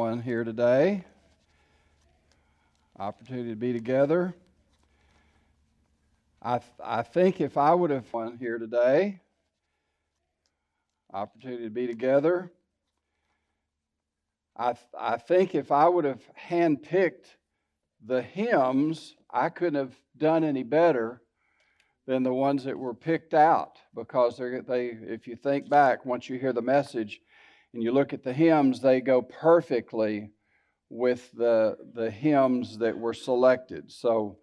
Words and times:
one 0.00 0.22
here 0.22 0.44
today. 0.44 1.02
Opportunity 3.00 3.50
to 3.50 3.56
be 3.56 3.72
together. 3.72 4.32
I, 6.40 6.60
I 6.84 7.02
think 7.02 7.40
if 7.40 7.56
I 7.56 7.74
would 7.74 7.90
have 7.90 8.06
one 8.12 8.36
here 8.36 8.58
today, 8.58 9.18
opportunity 11.12 11.64
to 11.64 11.70
be 11.70 11.88
together. 11.88 12.52
I, 14.56 14.76
I 14.96 15.16
think 15.16 15.56
if 15.56 15.72
I 15.72 15.88
would 15.88 16.04
have 16.04 16.22
handpicked 16.48 17.34
the 18.06 18.22
hymns, 18.22 19.16
I 19.28 19.48
couldn't 19.48 19.80
have 19.80 19.96
done 20.16 20.44
any 20.44 20.62
better 20.62 21.22
than 22.06 22.22
the 22.22 22.32
ones 22.32 22.62
that 22.62 22.78
were 22.78 22.94
picked 22.94 23.34
out 23.34 23.78
because 23.96 24.36
they, 24.36 24.96
if 25.02 25.26
you 25.26 25.34
think 25.34 25.68
back, 25.68 26.06
once 26.06 26.28
you 26.28 26.38
hear 26.38 26.52
the 26.52 26.62
message, 26.62 27.20
and 27.74 27.82
you 27.82 27.92
look 27.92 28.12
at 28.12 28.24
the 28.24 28.32
hymns, 28.32 28.80
they 28.80 29.00
go 29.00 29.22
perfectly 29.22 30.30
with 30.90 31.30
the, 31.32 31.76
the 31.94 32.10
hymns 32.10 32.78
that 32.78 32.98
were 32.98 33.14
selected. 33.14 33.90
So 33.92 34.38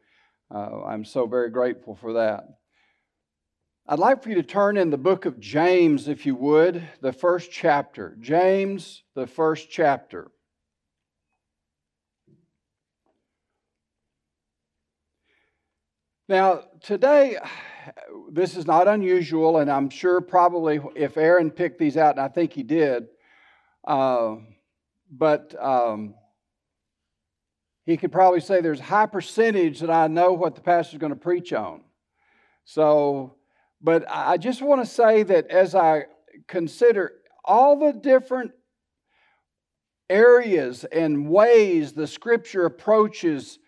uh, 0.54 0.84
I'm 0.84 1.04
so 1.04 1.26
very 1.26 1.50
grateful 1.50 1.96
for 1.96 2.14
that. 2.14 2.44
I'd 3.88 4.00
like 4.00 4.24
for 4.24 4.30
you 4.30 4.36
to 4.36 4.44
turn 4.44 4.78
in 4.78 4.90
the 4.90 4.98
book 4.98 5.26
of 5.26 5.40
James, 5.40 6.08
if 6.08 6.26
you 6.26 6.36
would, 6.36 6.88
the 7.02 7.14
first 7.14 7.52
chapter. 7.52 8.18
James, 8.20 9.04
the 9.16 9.28
first 9.28 9.70
chapter. 9.70 10.32
Now, 16.28 16.64
today, 16.82 17.38
this 18.32 18.58
is 18.58 18.66
not 18.66 18.88
unusual, 18.88 19.58
and 19.58 19.70
I'm 19.70 19.92
sure 19.92 20.20
probably 20.20 20.80
if 20.96 21.18
Aaron 21.18 21.52
picked 21.52 21.78
these 21.78 21.98
out, 21.98 22.16
and 22.16 22.22
I 22.22 22.28
think 22.28 22.54
he 22.54 22.64
did, 22.64 23.06
uh, 23.86 24.36
but 25.12 25.56
um, 25.64 26.16
he 27.86 27.98
could 27.98 28.12
probably 28.12 28.40
say 28.40 28.62
there's 28.62 28.80
a 28.80 28.84
high 28.84 29.06
percentage 29.06 29.80
that 29.80 29.92
I 29.92 30.08
know 30.08 30.34
what 30.34 30.56
the 30.56 30.62
pastor's 30.62 31.00
going 31.00 31.14
to 31.14 31.20
preach 31.20 31.54
on. 31.54 31.82
So, 32.66 33.36
but 33.82 34.06
I 34.10 34.38
just 34.38 34.62
want 34.62 34.82
to 34.82 34.90
say 34.90 35.24
that 35.24 35.48
as 35.48 35.76
I 35.76 36.06
consider 36.48 37.14
all 37.44 37.78
the 37.78 37.94
different 37.94 38.52
areas 40.10 40.84
and 40.86 41.30
ways 41.30 41.94
the 41.94 42.08
scripture 42.08 42.66
approaches 42.66 43.60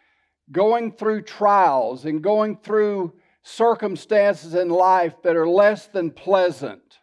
going 0.52 0.92
through 0.92 1.22
trials 1.22 2.06
and 2.06 2.24
going 2.24 2.58
through 2.58 3.14
circumstances 3.44 4.56
in 4.56 4.70
life 4.70 5.22
that 5.24 5.36
are 5.36 5.48
less 5.48 5.88
than 5.88 6.10
pleasant 6.12 7.00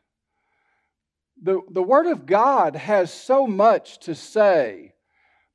the, 1.44 1.60
the 1.70 1.82
Word 1.82 2.06
of 2.06 2.24
God 2.24 2.74
has 2.74 3.12
so 3.12 3.46
much 3.46 3.98
to 4.00 4.14
say, 4.14 4.94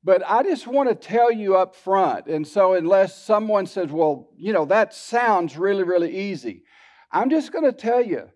but 0.03 0.21
I 0.25 0.43
just 0.43 0.67
want 0.67 0.87
to 0.87 0.95
tell 0.95 1.31
you 1.31 1.57
up 1.57 1.75
front. 1.75 2.27
And 2.27 2.47
so, 2.47 2.73
unless 2.73 3.19
someone 3.25 3.65
says, 3.65 3.89
well, 3.89 4.29
you 4.37 4.53
know, 4.53 4.65
that 4.65 4.93
sounds 4.93 5.57
really, 5.57 5.83
really 5.83 6.15
easy, 6.15 6.63
I'm 7.11 7.31
just 7.31 7.51
going 7.51 7.65
to 7.65 7.73
tell 7.73 8.05
you 8.05 8.29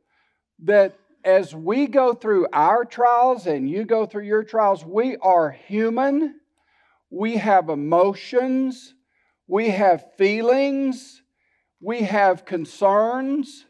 that 0.63 0.97
as 1.23 1.53
we 1.53 1.85
go 1.85 2.13
through 2.13 2.47
our 2.51 2.85
trials 2.85 3.45
and 3.45 3.69
you 3.69 3.85
go 3.85 4.07
through 4.07 4.25
your 4.25 4.43
trials, 4.43 4.83
we 4.83 5.15
are 5.17 5.51
human. 5.51 6.39
We 7.11 7.37
have 7.37 7.69
emotions. 7.69 8.95
We 9.47 9.69
have 9.69 10.03
feelings. 10.17 11.21
We 11.79 12.01
have 12.01 12.45
concerns. 12.45 13.65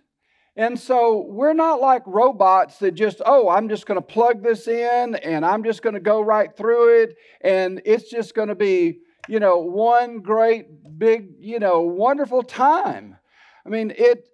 And 0.55 0.79
so 0.79 1.25
we're 1.27 1.53
not 1.53 1.81
like 1.81 2.03
robots 2.05 2.77
that 2.79 2.93
just, 2.93 3.21
oh, 3.25 3.49
I'm 3.49 3.69
just 3.69 3.87
going 3.87 3.99
to 3.99 4.05
plug 4.05 4.43
this 4.43 4.67
in 4.67 5.15
and 5.15 5.43
I'm 5.43 5.63
just 5.63 5.81
going 5.81 5.95
to 5.95 5.99
go 5.99 6.21
right 6.21 6.55
through 6.55 7.01
it 7.01 7.15
and 7.41 7.81
it's 7.85 8.09
just 8.09 8.35
going 8.35 8.49
to 8.49 8.55
be, 8.55 8.99
you 9.27 9.39
know, 9.39 9.59
one 9.59 10.19
great 10.19 10.67
big, 10.99 11.29
you 11.39 11.57
know, 11.57 11.81
wonderful 11.81 12.43
time. 12.43 13.17
I 13.65 13.69
mean, 13.69 13.91
it 13.97 14.27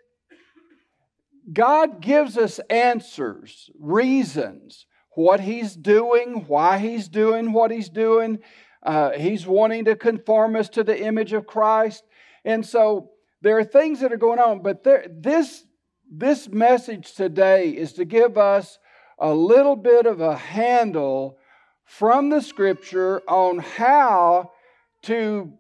God 1.52 2.02
gives 2.02 2.38
us 2.38 2.60
answers, 2.70 3.72
reasons, 3.80 4.86
what 5.16 5.40
he's 5.40 5.76
doing, 5.76 6.46
why 6.48 6.78
he's 6.78 7.08
doing 7.08 7.54
what 7.54 7.72
he's 7.72 7.90
doing. 7.90 8.40
Uh, 8.84 9.12
he's 9.12 9.48
wanting 9.48 9.86
to 9.86 9.96
conform 9.96 10.56
us 10.56 10.70
to 10.70 10.84
the 10.84 11.02
image 11.02 11.34
of 11.34 11.48
Christ. 11.48 12.04
And 12.46 12.66
so 12.66 13.12
there 13.42 13.58
are 13.58 13.64
things 13.64 14.02
that 14.02 14.14
are 14.14 14.18
going 14.18 14.40
on, 14.40 14.62
but 14.62 14.84
there, 14.84 15.06
this 15.10 15.64
this 16.10 16.50
message 16.50 17.14
today 17.14 17.70
is 17.70 17.94
to 17.94 18.06
give 18.06 18.38
us 18.38 18.80
a 19.20 19.34
little 19.34 19.76
bit 19.76 20.06
of 20.06 20.22
a 20.22 20.36
handle 20.36 21.38
from 21.86 22.30
the 22.30 22.42
scripture 22.42 23.22
on 23.28 23.60
how 23.60 24.52
to 25.04 25.54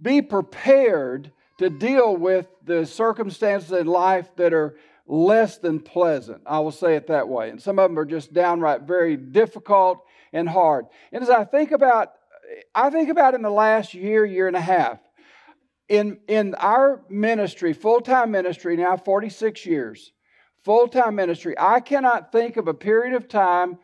be 0.00 0.22
prepared 0.22 1.32
to 1.58 1.70
deal 1.70 2.16
with 2.16 2.46
the 2.64 2.86
circumstances 2.86 3.72
in 3.72 3.86
life 3.86 4.28
that 4.36 4.54
are 4.54 4.76
less 5.06 5.58
than 5.58 5.80
pleasant. 5.80 6.42
I 6.46 6.60
will 6.60 6.70
say 6.70 6.94
it 6.94 7.08
that 7.08 7.28
way. 7.28 7.50
And 7.50 7.60
some 7.60 7.78
of 7.78 7.90
them 7.90 7.98
are 7.98 8.04
just 8.04 8.32
downright 8.32 8.82
very 8.82 9.16
difficult 9.16 10.04
and 10.32 10.48
hard. 10.48 10.86
And 11.12 11.22
as 11.22 11.30
I 11.30 11.44
think 11.44 11.72
about 11.72 12.12
I 12.74 12.88
think 12.88 13.10
about 13.10 13.34
in 13.34 13.42
the 13.42 13.50
last 13.50 13.92
year, 13.92 14.24
year 14.24 14.46
and 14.46 14.56
a 14.56 14.60
half, 14.60 15.00
in, 15.88 16.18
in 16.28 16.54
our 16.56 17.02
ministry, 17.08 17.72
full 17.72 18.00
time 18.00 18.30
ministry, 18.30 18.76
now 18.76 18.96
46 18.96 19.64
years, 19.66 20.12
full 20.64 20.88
time 20.88 21.14
ministry, 21.14 21.54
I 21.58 21.80
cannot 21.80 22.30
think 22.32 22.56
of 22.56 22.68
a 22.68 22.74
period 22.74 23.14
of 23.14 23.28
time 23.28 23.78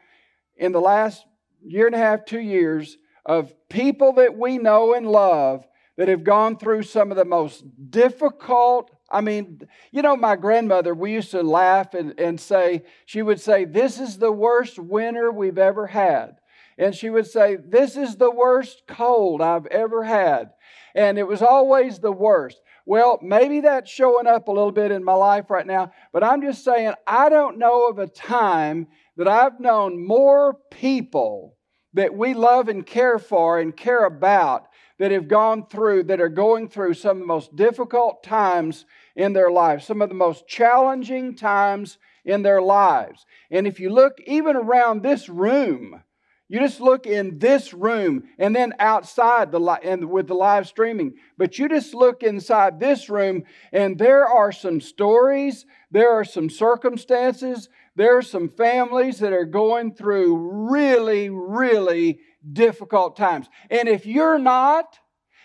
in 0.56 0.72
the 0.72 0.80
last 0.80 1.24
year 1.64 1.86
and 1.86 1.94
a 1.94 1.98
half, 1.98 2.24
two 2.24 2.40
years, 2.40 2.98
of 3.24 3.54
people 3.68 4.12
that 4.14 4.36
we 4.36 4.58
know 4.58 4.94
and 4.94 5.06
love 5.06 5.66
that 5.96 6.08
have 6.08 6.24
gone 6.24 6.58
through 6.58 6.82
some 6.82 7.10
of 7.10 7.16
the 7.16 7.24
most 7.24 7.64
difficult. 7.90 8.90
I 9.10 9.22
mean, 9.22 9.66
you 9.92 10.02
know, 10.02 10.16
my 10.16 10.36
grandmother, 10.36 10.94
we 10.94 11.12
used 11.12 11.30
to 11.30 11.42
laugh 11.42 11.94
and, 11.94 12.18
and 12.18 12.38
say, 12.38 12.84
she 13.06 13.22
would 13.22 13.40
say, 13.40 13.64
This 13.64 13.98
is 13.98 14.18
the 14.18 14.32
worst 14.32 14.78
winter 14.78 15.30
we've 15.30 15.58
ever 15.58 15.86
had. 15.86 16.36
And 16.76 16.94
she 16.94 17.08
would 17.08 17.26
say, 17.26 17.56
This 17.56 17.96
is 17.96 18.16
the 18.16 18.30
worst 18.30 18.82
cold 18.86 19.40
I've 19.40 19.66
ever 19.66 20.04
had 20.04 20.50
and 20.94 21.18
it 21.18 21.26
was 21.26 21.42
always 21.42 21.98
the 21.98 22.12
worst. 22.12 22.60
Well, 22.86 23.18
maybe 23.22 23.60
that's 23.60 23.90
showing 23.90 24.26
up 24.26 24.48
a 24.48 24.52
little 24.52 24.72
bit 24.72 24.90
in 24.90 25.04
my 25.04 25.14
life 25.14 25.50
right 25.50 25.66
now, 25.66 25.92
but 26.12 26.22
I'm 26.22 26.42
just 26.42 26.64
saying, 26.64 26.94
I 27.06 27.28
don't 27.28 27.58
know 27.58 27.88
of 27.88 27.98
a 27.98 28.06
time 28.06 28.88
that 29.16 29.28
I've 29.28 29.60
known 29.60 30.06
more 30.06 30.58
people 30.70 31.56
that 31.94 32.14
we 32.14 32.34
love 32.34 32.68
and 32.68 32.84
care 32.84 33.18
for 33.18 33.58
and 33.58 33.76
care 33.76 34.04
about 34.04 34.66
that 34.98 35.10
have 35.10 35.28
gone 35.28 35.66
through, 35.66 36.04
that 36.04 36.20
are 36.20 36.28
going 36.28 36.68
through 36.68 36.94
some 36.94 37.16
of 37.16 37.20
the 37.20 37.26
most 37.26 37.56
difficult 37.56 38.22
times 38.22 38.84
in 39.16 39.32
their 39.32 39.50
lives, 39.50 39.86
some 39.86 40.02
of 40.02 40.08
the 40.08 40.14
most 40.14 40.46
challenging 40.46 41.34
times 41.34 41.98
in 42.24 42.42
their 42.42 42.62
lives. 42.62 43.24
And 43.50 43.66
if 43.66 43.80
you 43.80 43.90
look 43.90 44.18
even 44.26 44.56
around 44.56 45.02
this 45.02 45.28
room, 45.28 46.02
you 46.48 46.60
just 46.60 46.80
look 46.80 47.06
in 47.06 47.38
this 47.38 47.72
room 47.72 48.24
and 48.38 48.54
then 48.54 48.74
outside 48.78 49.50
the 49.50 49.58
li- 49.58 49.78
and 49.82 50.10
with 50.10 50.26
the 50.26 50.34
live 50.34 50.66
streaming. 50.68 51.14
But 51.38 51.58
you 51.58 51.68
just 51.68 51.94
look 51.94 52.22
inside 52.22 52.78
this 52.78 53.08
room 53.08 53.44
and 53.72 53.98
there 53.98 54.26
are 54.26 54.52
some 54.52 54.80
stories, 54.80 55.64
there 55.90 56.12
are 56.12 56.24
some 56.24 56.50
circumstances, 56.50 57.70
there 57.96 58.18
are 58.18 58.22
some 58.22 58.48
families 58.48 59.20
that 59.20 59.32
are 59.32 59.46
going 59.46 59.94
through 59.94 60.68
really, 60.70 61.30
really 61.30 62.20
difficult 62.52 63.16
times. 63.16 63.48
And 63.70 63.88
if 63.88 64.04
you're 64.04 64.38
not, 64.38 64.98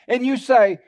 and 0.07 0.25
you 0.25 0.35
say, 0.35 0.79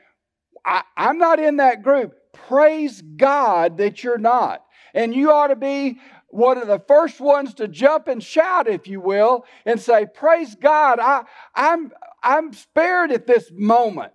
I, 0.64 0.82
am 0.96 1.18
not 1.18 1.38
in 1.38 1.56
that 1.56 1.82
group, 1.82 2.14
praise 2.32 3.00
God 3.00 3.78
that 3.78 4.04
you're 4.04 4.18
not. 4.18 4.64
And 4.94 5.14
you 5.14 5.32
ought 5.32 5.48
to 5.48 5.56
be 5.56 6.00
one 6.32 6.56
of 6.56 6.66
the 6.66 6.78
first 6.78 7.20
ones 7.20 7.54
to 7.54 7.68
jump 7.68 8.08
and 8.08 8.22
shout, 8.22 8.66
if 8.66 8.88
you 8.88 9.00
will, 9.00 9.44
and 9.66 9.78
say, 9.78 10.06
Praise 10.06 10.54
God, 10.54 10.98
I, 10.98 11.24
I'm, 11.54 11.92
I'm 12.22 12.52
spared 12.54 13.12
at 13.12 13.26
this 13.26 13.50
moment. 13.52 14.12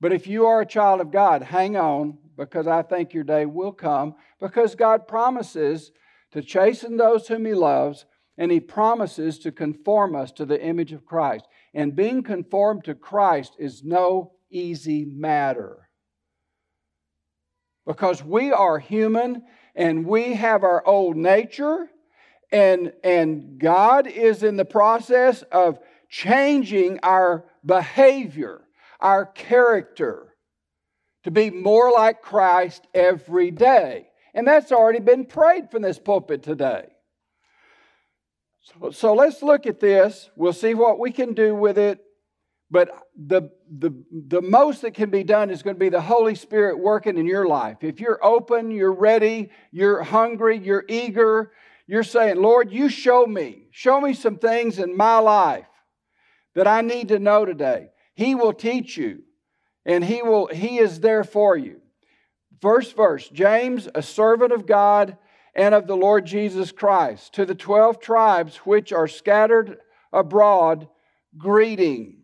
But 0.00 0.12
if 0.12 0.26
you 0.26 0.46
are 0.46 0.60
a 0.60 0.66
child 0.66 1.00
of 1.00 1.10
God, 1.10 1.42
hang 1.42 1.76
on, 1.76 2.18
because 2.36 2.66
I 2.66 2.82
think 2.82 3.12
your 3.12 3.24
day 3.24 3.46
will 3.46 3.72
come, 3.72 4.14
because 4.40 4.74
God 4.74 5.08
promises 5.08 5.90
to 6.30 6.40
chasten 6.40 6.96
those 6.96 7.26
whom 7.26 7.44
He 7.44 7.52
loves, 7.52 8.06
and 8.38 8.52
He 8.52 8.60
promises 8.60 9.38
to 9.40 9.50
conform 9.50 10.14
us 10.14 10.30
to 10.32 10.46
the 10.46 10.62
image 10.62 10.92
of 10.92 11.04
Christ. 11.04 11.46
And 11.74 11.96
being 11.96 12.22
conformed 12.22 12.84
to 12.84 12.94
Christ 12.94 13.56
is 13.58 13.82
no 13.82 14.32
easy 14.50 15.04
matter. 15.04 15.88
Because 17.86 18.22
we 18.22 18.52
are 18.52 18.78
human 18.78 19.42
and 19.74 20.06
we 20.06 20.34
have 20.34 20.64
our 20.64 20.86
old 20.86 21.16
nature, 21.16 21.88
and, 22.52 22.92
and 23.04 23.58
God 23.58 24.06
is 24.06 24.42
in 24.42 24.56
the 24.56 24.64
process 24.64 25.42
of 25.52 25.78
changing 26.08 26.98
our 27.02 27.44
behavior, 27.64 28.62
our 28.98 29.26
character, 29.26 30.34
to 31.24 31.30
be 31.30 31.50
more 31.50 31.92
like 31.92 32.22
Christ 32.22 32.86
every 32.94 33.50
day. 33.50 34.08
And 34.34 34.46
that's 34.46 34.72
already 34.72 35.00
been 35.00 35.24
prayed 35.24 35.70
from 35.70 35.82
this 35.82 35.98
pulpit 35.98 36.42
today. 36.42 36.86
So, 38.62 38.90
so 38.90 39.14
let's 39.14 39.42
look 39.42 39.66
at 39.66 39.80
this. 39.80 40.30
We'll 40.36 40.52
see 40.52 40.74
what 40.74 40.98
we 40.98 41.10
can 41.10 41.34
do 41.34 41.54
with 41.54 41.78
it. 41.78 42.00
But 42.70 42.90
the, 43.16 43.50
the, 43.68 43.90
the 44.12 44.40
most 44.40 44.82
that 44.82 44.94
can 44.94 45.10
be 45.10 45.24
done 45.24 45.50
is 45.50 45.62
going 45.62 45.74
to 45.74 45.80
be 45.80 45.88
the 45.88 46.00
Holy 46.00 46.36
Spirit 46.36 46.78
working 46.78 47.18
in 47.18 47.26
your 47.26 47.48
life. 47.48 47.78
If 47.82 47.98
you're 47.98 48.24
open, 48.24 48.70
you're 48.70 48.92
ready, 48.92 49.50
you're 49.72 50.04
hungry, 50.04 50.56
you're 50.58 50.84
eager, 50.88 51.50
you're 51.88 52.04
saying, 52.04 52.36
Lord, 52.40 52.70
you 52.70 52.88
show 52.88 53.26
me, 53.26 53.66
show 53.72 54.00
me 54.00 54.14
some 54.14 54.38
things 54.38 54.78
in 54.78 54.96
my 54.96 55.18
life 55.18 55.66
that 56.54 56.68
I 56.68 56.82
need 56.82 57.08
to 57.08 57.18
know 57.18 57.44
today. 57.44 57.88
He 58.14 58.36
will 58.36 58.52
teach 58.52 58.96
you, 58.96 59.22
and 59.84 60.04
He 60.04 60.22
will, 60.22 60.46
He 60.46 60.78
is 60.78 61.00
there 61.00 61.24
for 61.24 61.56
you. 61.56 61.80
First 62.60 62.94
verse, 62.94 63.28
James, 63.30 63.88
a 63.96 64.02
servant 64.02 64.52
of 64.52 64.66
God 64.66 65.16
and 65.56 65.74
of 65.74 65.88
the 65.88 65.96
Lord 65.96 66.24
Jesus 66.24 66.70
Christ, 66.70 67.34
to 67.34 67.44
the 67.44 67.56
twelve 67.56 67.98
tribes 67.98 68.58
which 68.58 68.92
are 68.92 69.08
scattered 69.08 69.78
abroad, 70.12 70.86
greeting. 71.36 72.19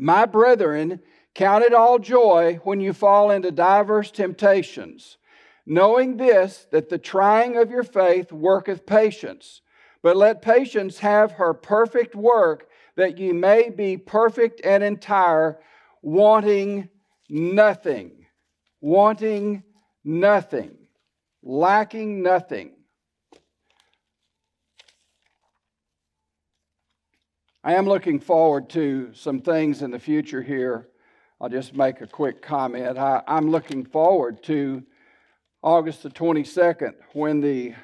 My 0.00 0.26
brethren, 0.26 1.00
count 1.34 1.64
it 1.64 1.74
all 1.74 1.98
joy 1.98 2.60
when 2.62 2.80
you 2.80 2.92
fall 2.92 3.32
into 3.32 3.50
diverse 3.50 4.12
temptations, 4.12 5.18
knowing 5.66 6.16
this, 6.16 6.68
that 6.70 6.88
the 6.88 6.98
trying 6.98 7.56
of 7.56 7.70
your 7.70 7.82
faith 7.82 8.30
worketh 8.30 8.86
patience. 8.86 9.60
But 10.00 10.16
let 10.16 10.40
patience 10.40 11.00
have 11.00 11.32
her 11.32 11.52
perfect 11.52 12.14
work, 12.14 12.68
that 12.94 13.18
ye 13.18 13.32
may 13.32 13.70
be 13.70 13.96
perfect 13.96 14.60
and 14.64 14.84
entire, 14.84 15.58
wanting 16.00 16.88
nothing. 17.28 18.26
Wanting 18.80 19.64
nothing. 20.04 20.76
Lacking 21.42 22.22
nothing. 22.22 22.77
I 27.64 27.74
am 27.74 27.86
looking 27.86 28.20
forward 28.20 28.70
to 28.70 29.12
some 29.14 29.40
things 29.40 29.82
in 29.82 29.90
the 29.90 29.98
future 29.98 30.40
here. 30.40 30.88
I'll 31.40 31.48
just 31.48 31.74
make 31.74 32.00
a 32.00 32.06
quick 32.06 32.40
comment. 32.40 32.96
I, 32.96 33.20
am 33.26 33.50
looking 33.50 33.84
forward 33.84 34.44
to 34.44 34.84
August 35.60 36.04
the 36.04 36.10
22nd 36.10 36.94
when 37.14 37.40
the 37.40 37.74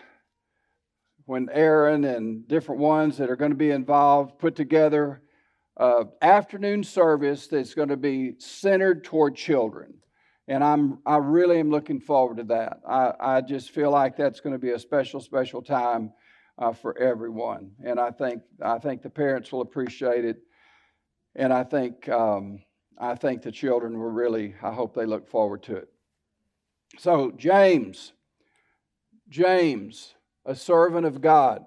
when 1.26 1.48
Aaron 1.52 2.04
and 2.04 2.46
different 2.46 2.80
ones 2.82 3.16
that 3.16 3.30
are 3.30 3.36
going 3.36 3.50
to 3.50 3.56
be 3.56 3.70
involved 3.70 4.38
put 4.38 4.54
together 4.54 5.22
an 5.76 6.08
afternoon 6.22 6.84
service 6.84 7.48
that's 7.48 7.74
going 7.74 7.88
to 7.88 7.96
be 7.96 8.34
centered 8.38 9.02
toward 9.02 9.34
children. 9.34 9.94
And 10.46 10.62
I'm 10.62 10.98
I 11.04 11.16
really 11.16 11.58
am 11.58 11.70
looking 11.70 11.98
forward 11.98 12.36
to 12.36 12.44
that. 12.44 12.78
I, 12.88 13.12
I 13.18 13.40
just 13.40 13.70
feel 13.70 13.90
like 13.90 14.16
that's 14.16 14.38
going 14.38 14.52
to 14.52 14.58
be 14.58 14.70
a 14.70 14.78
special, 14.78 15.18
special 15.18 15.62
time 15.62 16.12
uh, 16.58 16.72
for 16.72 16.96
everyone. 16.98 17.72
And 17.84 17.98
I 17.98 18.10
think 18.10 18.42
I 18.62 18.78
think 18.78 19.02
the 19.02 19.10
parents 19.10 19.52
will 19.52 19.60
appreciate 19.60 20.24
it, 20.24 20.38
and 21.34 21.52
I 21.52 21.64
think 21.64 22.08
um, 22.08 22.60
I 22.98 23.14
think 23.14 23.42
the 23.42 23.52
children 23.52 23.98
will 23.98 24.10
really. 24.10 24.54
I 24.62 24.72
hope 24.72 24.94
they 24.94 25.06
look 25.06 25.28
forward 25.28 25.62
to 25.64 25.76
it. 25.76 25.88
So 26.98 27.32
James, 27.32 28.12
James, 29.28 30.14
a 30.46 30.54
servant 30.54 31.06
of 31.06 31.20
God, 31.20 31.64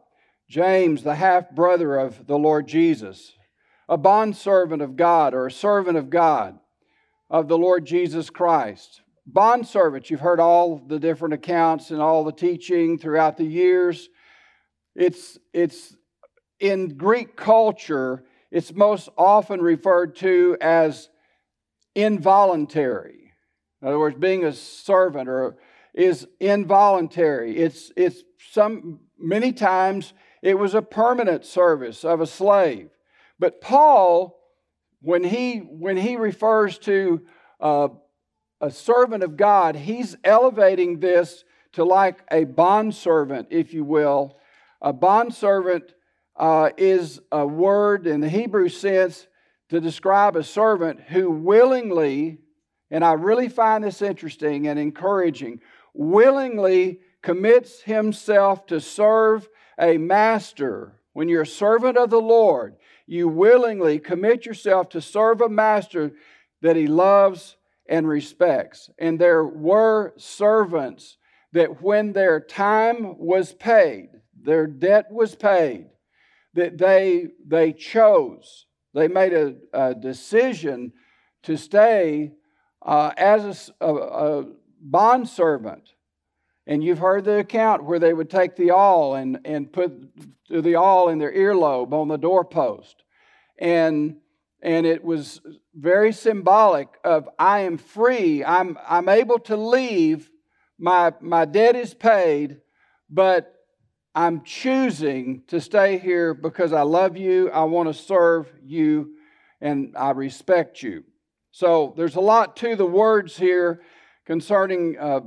James, 0.49 1.03
the 1.03 1.15
half 1.15 1.51
brother 1.51 1.97
of 1.97 2.27
the 2.27 2.37
Lord 2.37 2.67
Jesus, 2.67 3.33
a 3.89 3.97
bondservant 3.97 4.81
of 4.81 4.95
God 4.95 5.33
or 5.33 5.47
a 5.47 5.51
servant 5.51 5.97
of 5.97 6.09
God 6.09 6.57
of 7.29 7.49
the 7.49 7.57
Lord 7.57 7.85
Jesus 7.85 8.29
Christ. 8.29 9.01
Bondservant, 9.25 10.09
you've 10.09 10.21
heard 10.21 10.39
all 10.39 10.77
the 10.87 10.99
different 10.99 11.33
accounts 11.33 11.91
and 11.91 12.01
all 12.01 12.23
the 12.23 12.31
teaching 12.31 12.97
throughout 12.97 13.35
the 13.35 13.43
years 13.43 14.07
it's, 14.97 15.37
it's 15.53 15.95
in 16.59 16.97
Greek 16.97 17.35
culture, 17.37 18.23
it's 18.51 18.73
most 18.73 19.09
often 19.17 19.61
referred 19.61 20.15
to 20.17 20.57
as 20.59 21.09
involuntary. 21.95 23.31
In 23.81 23.87
other 23.87 23.99
words, 23.99 24.17
being 24.17 24.43
a 24.43 24.51
servant 24.51 25.29
or 25.29 25.57
is 25.93 26.27
involuntary. 26.39 27.57
It's, 27.57 27.91
it's 27.95 28.23
some 28.51 29.01
many 29.19 29.51
times 29.51 30.13
it 30.41 30.57
was 30.57 30.73
a 30.73 30.81
permanent 30.81 31.45
service 31.45 32.03
of 32.03 32.19
a 32.19 32.27
slave. 32.27 32.89
But 33.39 33.61
Paul, 33.61 34.39
when 35.01 35.23
he 35.23 35.57
when 35.57 35.97
he 35.97 36.15
refers 36.15 36.79
to 36.79 37.21
uh, 37.59 37.89
a 38.61 38.71
servant 38.71 39.23
of 39.23 39.37
God, 39.37 39.75
he's 39.75 40.15
elevating 40.23 40.99
this 40.99 41.43
to 41.73 41.83
like 41.83 42.19
a 42.31 42.45
bondservant, 42.45 43.47
if 43.51 43.73
you 43.73 43.83
will, 43.83 44.37
a 44.81 44.93
bondservant 44.93 45.93
uh, 46.35 46.69
is 46.77 47.19
a 47.31 47.45
word 47.45 48.07
in 48.07 48.21
the 48.21 48.29
Hebrew 48.29 48.69
sense 48.69 49.27
to 49.69 49.81
describe 49.81 50.35
a 50.35 50.43
servant 50.43 51.01
who 51.01 51.29
willingly, 51.29 52.37
and 52.91 53.03
I 53.03 53.13
really 53.13 53.49
find 53.49 53.83
this 53.83 54.01
interesting 54.01 54.67
and 54.67 54.79
encouraging, 54.79 55.61
willingly 55.93 56.99
commits 57.21 57.81
himself 57.81 58.65
to 58.67 58.79
serve 58.79 59.49
a 59.79 59.97
master. 59.97 61.01
When 61.13 61.27
you're 61.27 61.41
a 61.41 61.47
servant 61.47 61.97
of 61.97 62.09
the 62.09 62.21
Lord, 62.21 62.75
you 63.07 63.27
willingly 63.27 63.99
commit 63.99 64.45
yourself 64.45 64.89
to 64.89 65.01
serve 65.01 65.41
a 65.41 65.49
master 65.49 66.11
that 66.61 66.75
he 66.75 66.87
loves 66.87 67.57
and 67.89 68.07
respects. 68.07 68.89
And 68.99 69.19
there 69.19 69.43
were 69.43 70.13
servants 70.17 71.17
that 71.53 71.81
when 71.81 72.13
their 72.13 72.39
time 72.39 73.17
was 73.17 73.53
paid, 73.53 74.09
their 74.47 74.65
debt 74.65 75.11
was 75.11 75.35
paid, 75.35 75.87
that 76.53 76.77
they, 76.77 77.27
they 77.45 77.73
chose, 77.73 78.65
they 78.93 79.09
made 79.09 79.33
a, 79.33 79.55
a 79.73 79.93
decision 79.93 80.93
to 81.43 81.57
stay 81.57 82.31
uh, 82.81 83.11
as 83.17 83.69
a, 83.81 83.85
a, 83.85 84.39
a 84.39 84.45
bondservant. 84.79 85.89
And 86.65 86.81
you've 86.81 86.99
heard 86.99 87.25
the 87.25 87.39
account 87.39 87.83
where 87.83 87.99
they 87.99 88.13
would 88.13 88.29
take 88.29 88.55
the 88.55 88.71
awl 88.71 89.15
and, 89.15 89.39
and 89.43 89.71
put 89.71 89.91
the 90.49 90.75
awl 90.75 91.09
in 91.09 91.19
their 91.19 91.33
earlobe 91.33 91.91
on 91.91 92.07
the 92.07 92.17
doorpost. 92.17 93.03
And, 93.59 94.15
and 94.61 94.85
it 94.85 95.03
was 95.03 95.41
very 95.75 96.13
symbolic 96.13 96.87
of 97.03 97.27
I 97.37 97.59
am 97.59 97.77
free, 97.77 98.45
I'm, 98.45 98.77
I'm 98.87 99.09
able 99.09 99.39
to 99.39 99.57
leave, 99.57 100.31
my, 100.79 101.11
my 101.19 101.43
debt 101.43 101.75
is 101.75 101.93
paid, 101.93 102.61
but 103.09 103.53
I'm 104.17 104.41
choosing 104.41 105.43
to 105.45 105.61
stay 105.61 105.99
here 105.99 106.33
because 106.33 106.73
I 106.73 106.81
love 106.81 107.17
you, 107.17 107.51
I 107.51 107.65
want 107.65 107.87
to 107.87 107.93
serve 107.93 108.51
you, 108.65 109.11
and 109.61 109.95
I 109.95 110.09
respect 110.09 110.81
you. 110.81 111.03
So 111.51 111.93
there's 111.95 112.15
a 112.15 112.19
lot 112.19 112.55
to 112.55 112.75
the 112.75 112.83
words 112.83 113.37
here 113.37 113.83
concerning 114.25 114.97
uh, 114.97 115.19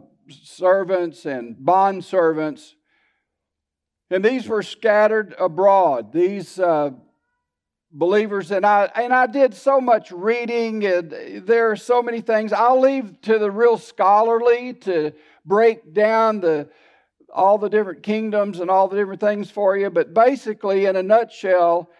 servants 0.42 1.24
and 1.24 1.54
bond 1.64 2.04
servants. 2.04 2.74
And 4.10 4.24
these 4.24 4.48
were 4.48 4.64
scattered 4.64 5.36
abroad. 5.38 6.12
These 6.12 6.58
uh, 6.58 6.90
believers, 7.92 8.50
and 8.50 8.66
I 8.66 8.90
and 8.96 9.12
I 9.12 9.28
did 9.28 9.54
so 9.54 9.80
much 9.80 10.10
reading, 10.10 10.84
and 10.84 11.46
there 11.46 11.70
are 11.70 11.76
so 11.76 12.02
many 12.02 12.22
things. 12.22 12.52
I'll 12.52 12.80
leave 12.80 13.20
to 13.20 13.38
the 13.38 13.52
real 13.52 13.78
scholarly 13.78 14.74
to 14.80 15.12
break 15.44 15.94
down 15.94 16.40
the 16.40 16.70
all 17.34 17.58
the 17.58 17.68
different 17.68 18.02
kingdoms 18.02 18.60
and 18.60 18.70
all 18.70 18.88
the 18.88 18.96
different 18.96 19.20
things 19.20 19.50
for 19.50 19.76
you, 19.76 19.90
but 19.90 20.14
basically, 20.14 20.86
in 20.86 20.96
a 20.96 21.02
nutshell, 21.02 21.90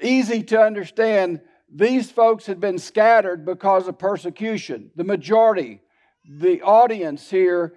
easy 0.00 0.42
to 0.42 0.60
understand, 0.60 1.40
these 1.74 2.10
folks 2.10 2.46
had 2.46 2.60
been 2.60 2.78
scattered 2.78 3.44
because 3.44 3.88
of 3.88 3.98
persecution. 3.98 4.90
The 4.96 5.04
majority, 5.04 5.80
the 6.28 6.62
audience 6.62 7.30
here, 7.30 7.74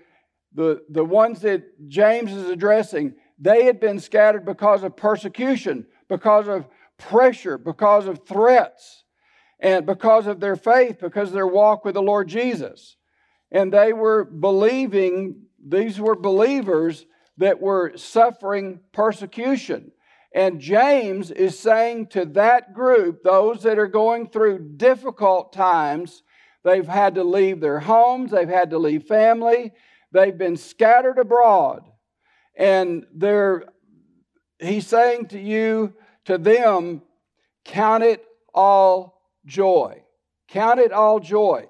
the, 0.53 0.83
the 0.89 1.03
ones 1.03 1.41
that 1.41 1.87
James 1.87 2.31
is 2.31 2.49
addressing, 2.49 3.15
they 3.39 3.65
had 3.65 3.79
been 3.79 3.99
scattered 3.99 4.45
because 4.45 4.83
of 4.83 4.95
persecution, 4.95 5.85
because 6.09 6.47
of 6.47 6.67
pressure, 6.97 7.57
because 7.57 8.07
of 8.07 8.25
threats, 8.25 9.03
and 9.59 9.85
because 9.85 10.27
of 10.27 10.39
their 10.39 10.55
faith, 10.55 10.99
because 10.99 11.29
of 11.29 11.33
their 11.33 11.47
walk 11.47 11.85
with 11.85 11.93
the 11.93 12.01
Lord 12.01 12.27
Jesus. 12.27 12.97
And 13.51 13.71
they 13.71 13.93
were 13.93 14.25
believing 14.25 15.44
these 15.65 15.99
were 15.99 16.15
believers 16.15 17.05
that 17.37 17.59
were 17.59 17.97
suffering 17.97 18.79
persecution. 18.93 19.91
And 20.33 20.59
James 20.59 21.31
is 21.31 21.57
saying 21.57 22.07
to 22.07 22.25
that 22.25 22.73
group, 22.73 23.23
those 23.23 23.63
that 23.63 23.79
are 23.79 23.87
going 23.87 24.29
through 24.29 24.73
difficult 24.77 25.53
times, 25.53 26.23
they've 26.63 26.87
had 26.87 27.15
to 27.15 27.23
leave 27.23 27.59
their 27.59 27.79
homes, 27.79 28.31
they've 28.31 28.47
had 28.47 28.69
to 28.71 28.77
leave 28.77 29.03
family, 29.03 29.73
they've 30.11 30.37
been 30.37 30.57
scattered 30.57 31.17
abroad. 31.17 31.83
And 32.57 33.05
they're, 33.13 33.63
he's 34.59 34.87
saying 34.87 35.27
to 35.27 35.39
you, 35.39 35.93
to 36.25 36.37
them, 36.37 37.01
count 37.63 38.03
it 38.03 38.23
all 38.53 39.21
joy. 39.45 40.03
Count 40.47 40.79
it 40.79 40.91
all 40.91 41.19
joy. 41.19 41.65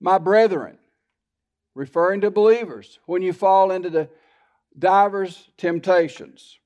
My 0.00 0.18
brethren, 0.18 0.78
referring 1.76 2.22
to 2.22 2.30
believers, 2.30 2.98
when 3.04 3.20
you 3.20 3.34
fall 3.34 3.70
into 3.70 3.90
the 3.90 4.08
divers 4.78 5.50
temptations. 5.58 6.58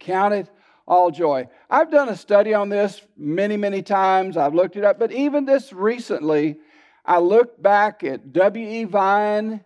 Count 0.00 0.34
it 0.34 0.50
all 0.86 1.12
joy. 1.12 1.48
I've 1.70 1.90
done 1.90 2.08
a 2.08 2.16
study 2.16 2.54
on 2.54 2.68
this 2.68 3.00
many, 3.16 3.56
many 3.56 3.82
times. 3.82 4.36
I've 4.36 4.54
looked 4.54 4.76
it 4.76 4.84
up, 4.84 4.98
but 4.98 5.12
even 5.12 5.44
this 5.44 5.72
recently, 5.72 6.58
I 7.04 7.18
looked 7.18 7.62
back 7.62 8.02
at 8.02 8.32
W.E. 8.32 8.84
Vine 8.84 9.64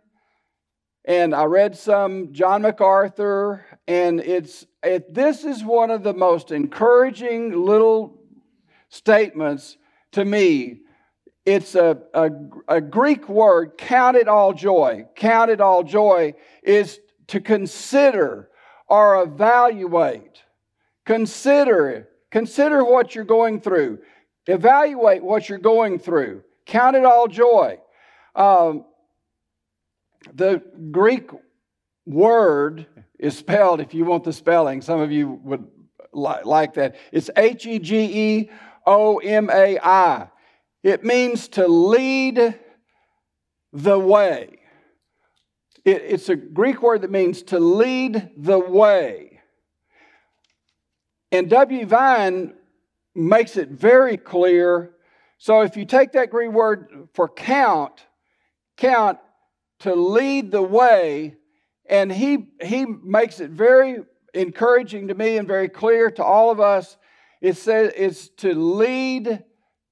and 1.06 1.34
I 1.34 1.44
read 1.44 1.75
some 1.75 2.34
John 2.34 2.60
MacArthur, 2.60 3.64
and 3.88 4.20
it's 4.20 4.66
it, 4.82 5.14
this 5.14 5.44
is 5.44 5.64
one 5.64 5.90
of 5.90 6.02
the 6.02 6.12
most 6.12 6.50
encouraging 6.50 7.64
little 7.64 8.20
statements 8.90 9.78
to 10.12 10.25
me. 10.25 10.82
It's 11.50 11.75
a, 11.75 11.99
a, 12.14 12.30
a 12.69 12.80
Greek 12.80 13.28
word, 13.28 13.73
count 13.76 14.16
it 14.16 14.28
all 14.28 14.52
joy. 14.52 15.07
Count 15.16 15.50
it 15.50 15.61
all 15.61 15.83
joy 15.83 16.35
is 16.62 17.00
to 17.26 17.40
consider 17.40 18.49
or 18.87 19.25
evaluate. 19.25 20.45
Consider, 21.04 22.09
consider 22.30 22.85
what 22.85 23.16
you're 23.16 23.25
going 23.25 23.61
through. 23.61 23.99
Evaluate 24.47 25.25
what 25.25 25.49
you're 25.49 25.59
going 25.59 25.99
through. 25.99 26.45
Count 26.66 26.95
it 26.95 27.04
all 27.04 27.26
joy. 27.26 27.80
Um, 28.37 28.85
the 30.33 30.62
Greek 30.92 31.30
word 32.07 32.87
is 33.19 33.37
spelled, 33.37 33.80
if 33.80 33.92
you 33.92 34.04
want 34.04 34.23
the 34.23 34.33
spelling, 34.33 34.83
some 34.83 35.00
of 35.00 35.11
you 35.11 35.40
would 35.42 35.66
li- 36.12 36.45
like 36.45 36.75
that. 36.75 36.95
It's 37.11 37.28
H 37.37 37.66
E 37.66 37.80
G 37.80 37.97
E 37.97 38.50
O 38.87 39.19
M 39.19 39.50
A 39.50 39.80
I. 39.80 40.28
It 40.82 41.04
means 41.04 41.49
to 41.49 41.68
lead 41.68 42.58
the 43.72 43.99
way. 43.99 44.58
It, 45.84 46.02
it's 46.06 46.28
a 46.28 46.37
Greek 46.37 46.82
word 46.82 47.02
that 47.02 47.10
means 47.10 47.42
to 47.44 47.60
lead 47.60 48.30
the 48.37 48.58
way. 48.58 49.40
And 51.32 51.49
W. 51.50 51.87
Vine 51.87 52.54
makes 53.14 53.56
it 53.56 53.68
very 53.68 54.16
clear. 54.16 54.94
So 55.38 55.60
if 55.62 55.76
you 55.76 55.84
take 55.84 56.12
that 56.12 56.30
Greek 56.30 56.50
word 56.50 57.08
for 57.14 57.28
count, 57.28 58.06
count, 58.76 59.18
to 59.80 59.94
lead 59.94 60.50
the 60.50 60.62
way, 60.62 61.37
and 61.88 62.12
he, 62.12 62.49
he 62.62 62.84
makes 62.84 63.40
it 63.40 63.50
very 63.50 63.99
encouraging 64.34 65.08
to 65.08 65.14
me 65.14 65.38
and 65.38 65.49
very 65.49 65.68
clear 65.68 66.10
to 66.10 66.25
all 66.25 66.50
of 66.50 66.60
us. 66.60 66.96
It 67.40 67.56
says 67.56 67.92
it's 67.96 68.28
to 68.38 68.54
lead 68.54 69.42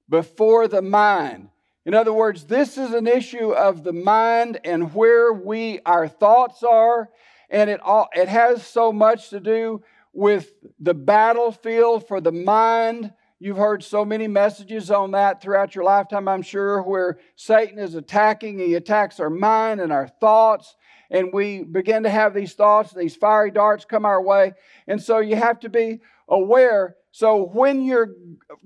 before 0.09 0.67
the 0.67 0.81
mind. 0.81 1.49
In 1.85 1.93
other 1.93 2.13
words, 2.13 2.45
this 2.45 2.77
is 2.77 2.93
an 2.93 3.07
issue 3.07 3.51
of 3.51 3.83
the 3.83 3.93
mind 3.93 4.59
and 4.63 4.93
where 4.93 5.31
we 5.31 5.79
our 5.85 6.07
thoughts 6.07 6.63
are, 6.63 7.09
and 7.49 7.69
it 7.69 7.79
all 7.81 8.09
it 8.13 8.27
has 8.27 8.65
so 8.65 8.91
much 8.91 9.29
to 9.29 9.39
do 9.39 9.81
with 10.11 10.51
the 10.79 10.93
battlefield 10.93 12.07
for 12.07 12.19
the 12.19 12.31
mind 12.31 13.13
You've 13.41 13.57
heard 13.57 13.85
so 13.85 14.03
many 14.03 14.27
messages 14.27 14.91
on 14.91 15.11
that 15.11 15.41
throughout 15.41 15.73
your 15.73 15.85
lifetime, 15.85 16.27
I'm 16.27 16.41
sure, 16.41 16.81
where 16.83 17.19
Satan 17.37 17.79
is 17.79 17.95
attacking. 17.95 18.59
He 18.59 18.75
attacks 18.75 19.17
our 19.21 19.29
mind 19.29 19.79
and 19.79 19.93
our 19.93 20.09
thoughts. 20.09 20.75
And 21.09 21.31
we 21.31 21.63
begin 21.63 22.03
to 22.03 22.09
have 22.09 22.33
these 22.33 22.53
thoughts, 22.53 22.93
these 22.93 23.15
fiery 23.15 23.49
darts 23.49 23.85
come 23.85 24.03
our 24.03 24.21
way. 24.21 24.51
And 24.87 25.01
so 25.01 25.19
you 25.19 25.37
have 25.37 25.61
to 25.61 25.69
be 25.69 26.01
aware. 26.27 26.97
So 27.11 27.43
when 27.43 27.81
you're 27.83 28.13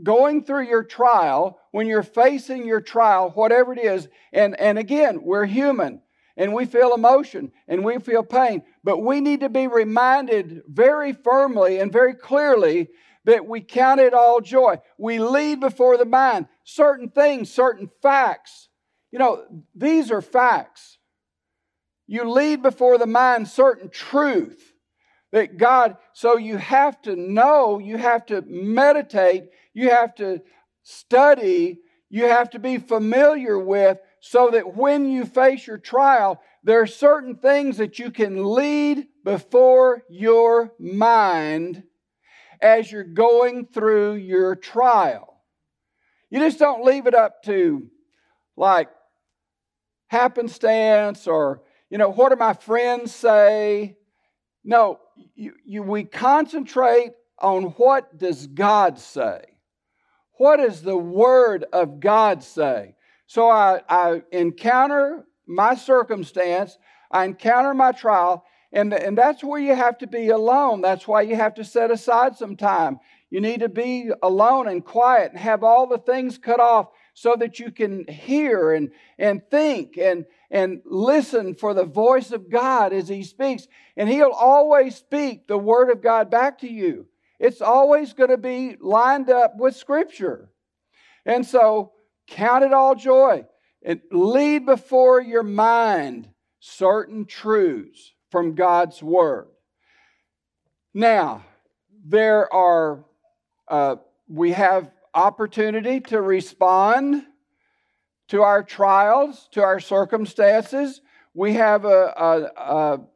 going 0.01 0.43
through 0.43 0.67
your 0.67 0.83
trial, 0.83 1.59
when 1.71 1.87
you're 1.87 2.03
facing 2.03 2.65
your 2.67 2.81
trial, 2.81 3.31
whatever 3.31 3.73
it 3.73 3.79
is, 3.79 4.07
and, 4.31 4.59
and 4.59 4.77
again, 4.77 5.23
we're 5.23 5.45
human 5.45 6.01
and 6.35 6.53
we 6.53 6.65
feel 6.65 6.93
emotion 6.93 7.51
and 7.67 7.85
we 7.85 7.99
feel 7.99 8.23
pain, 8.23 8.63
but 8.83 8.99
we 8.99 9.21
need 9.21 9.41
to 9.41 9.49
be 9.49 9.67
reminded 9.67 10.63
very 10.67 11.13
firmly 11.13 11.79
and 11.79 11.91
very 11.91 12.13
clearly 12.13 12.89
that 13.25 13.47
we 13.47 13.61
count 13.61 14.01
it 14.01 14.13
all 14.13 14.41
joy. 14.41 14.75
We 14.97 15.19
lead 15.19 15.61
before 15.61 15.97
the 15.97 16.05
mind 16.05 16.47
certain 16.65 17.09
things, 17.09 17.49
certain 17.49 17.89
facts. 18.01 18.67
You 19.11 19.19
know, 19.19 19.45
these 19.73 20.11
are 20.11 20.21
facts. 20.21 20.97
You 22.07 22.29
lead 22.29 22.61
before 22.61 22.97
the 22.97 23.07
mind 23.07 23.47
certain 23.47 23.89
truth 23.89 24.72
that 25.33 25.57
God, 25.57 25.97
so 26.13 26.37
you 26.37 26.57
have 26.57 27.01
to 27.01 27.15
know, 27.15 27.79
you 27.79 27.97
have 27.97 28.27
to 28.27 28.43
meditate, 28.47 29.49
you 29.73 29.89
have 29.89 30.13
to 30.15 30.41
study, 30.83 31.79
you 32.07 32.25
have 32.25 32.51
to 32.51 32.59
be 32.59 32.77
familiar 32.77 33.57
with, 33.57 33.97
so 34.19 34.51
that 34.51 34.75
when 34.77 35.09
you 35.09 35.25
face 35.25 35.65
your 35.65 35.79
trial, 35.79 36.39
there 36.63 36.79
are 36.81 36.87
certain 36.87 37.35
things 37.35 37.77
that 37.77 37.97
you 37.97 38.11
can 38.11 38.45
lead 38.45 39.07
before 39.25 40.03
your 40.07 40.71
mind 40.79 41.81
as 42.61 42.91
you're 42.91 43.03
going 43.03 43.65
through 43.65 44.13
your 44.13 44.55
trial. 44.55 45.41
You 46.29 46.39
just 46.39 46.59
don't 46.59 46.85
leave 46.85 47.07
it 47.07 47.15
up 47.15 47.41
to 47.45 47.87
like 48.55 48.89
happenstance 50.09 51.25
or, 51.25 51.63
you 51.89 51.97
know, 51.97 52.11
what 52.11 52.29
do 52.29 52.35
my 52.35 52.53
friends 52.53 53.15
say? 53.15 53.97
No, 54.63 54.99
you, 55.35 55.53
you, 55.65 55.83
we 55.83 56.03
concentrate 56.03 57.11
on 57.39 57.63
what 57.77 58.17
does 58.17 58.47
God 58.47 58.99
say? 58.99 59.41
What 60.37 60.57
does 60.57 60.81
the 60.81 60.97
Word 60.97 61.65
of 61.73 61.99
God 61.99 62.43
say? 62.43 62.95
So 63.27 63.49
I, 63.49 63.81
I 63.87 64.21
encounter 64.31 65.25
my 65.45 65.75
circumstance, 65.75 66.77
I 67.11 67.25
encounter 67.25 67.73
my 67.73 67.91
trial, 67.91 68.45
and, 68.71 68.93
and 68.93 69.17
that's 69.17 69.43
where 69.43 69.59
you 69.59 69.75
have 69.75 69.97
to 69.99 70.07
be 70.07 70.29
alone. 70.29 70.81
That's 70.81 71.07
why 71.07 71.21
you 71.21 71.35
have 71.35 71.53
to 71.55 71.63
set 71.63 71.91
aside 71.91 72.35
some 72.35 72.55
time. 72.55 72.99
You 73.29 73.41
need 73.41 73.59
to 73.61 73.69
be 73.69 74.11
alone 74.21 74.67
and 74.67 74.83
quiet 74.83 75.31
and 75.31 75.39
have 75.39 75.63
all 75.63 75.87
the 75.87 75.99
things 75.99 76.37
cut 76.37 76.59
off 76.59 76.89
so 77.13 77.35
that 77.35 77.59
you 77.59 77.71
can 77.71 78.07
hear 78.07 78.73
and, 78.73 78.91
and 79.17 79.41
think 79.49 79.97
and, 79.97 80.25
and 80.49 80.81
listen 80.85 81.55
for 81.55 81.73
the 81.73 81.85
voice 81.85 82.31
of 82.31 82.49
God 82.49 82.93
as 82.93 83.07
He 83.07 83.23
speaks. 83.23 83.67
And 83.95 84.09
He'll 84.09 84.31
always 84.31 84.95
speak 84.95 85.47
the 85.47 85.57
Word 85.57 85.89
of 85.89 86.01
God 86.01 86.29
back 86.31 86.59
to 86.59 86.71
you. 86.71 87.07
It's 87.39 87.61
always 87.61 88.13
going 88.13 88.29
to 88.29 88.37
be 88.37 88.77
lined 88.79 89.29
up 89.29 89.57
with 89.57 89.75
Scripture. 89.75 90.49
And 91.25 91.45
so, 91.45 91.91
count 92.27 92.63
it 92.63 92.73
all 92.73 92.95
joy 92.95 93.45
and 93.83 94.01
lead 94.11 94.65
before 94.65 95.21
your 95.21 95.43
mind 95.43 96.29
certain 96.59 97.25
truths 97.25 98.13
from 98.31 98.55
God's 98.55 99.03
Word. 99.03 99.47
Now, 100.93 101.45
there 102.05 102.51
are, 102.53 103.03
uh, 103.67 103.97
we 104.27 104.51
have 104.51 104.89
opportunity 105.13 105.99
to 105.99 106.21
respond 106.21 107.23
to 108.29 108.41
our 108.41 108.63
trials, 108.63 109.47
to 109.51 109.61
our 109.61 109.79
circumstances. 109.79 111.01
We 111.33 111.53
have 111.53 111.85
an 111.85 113.07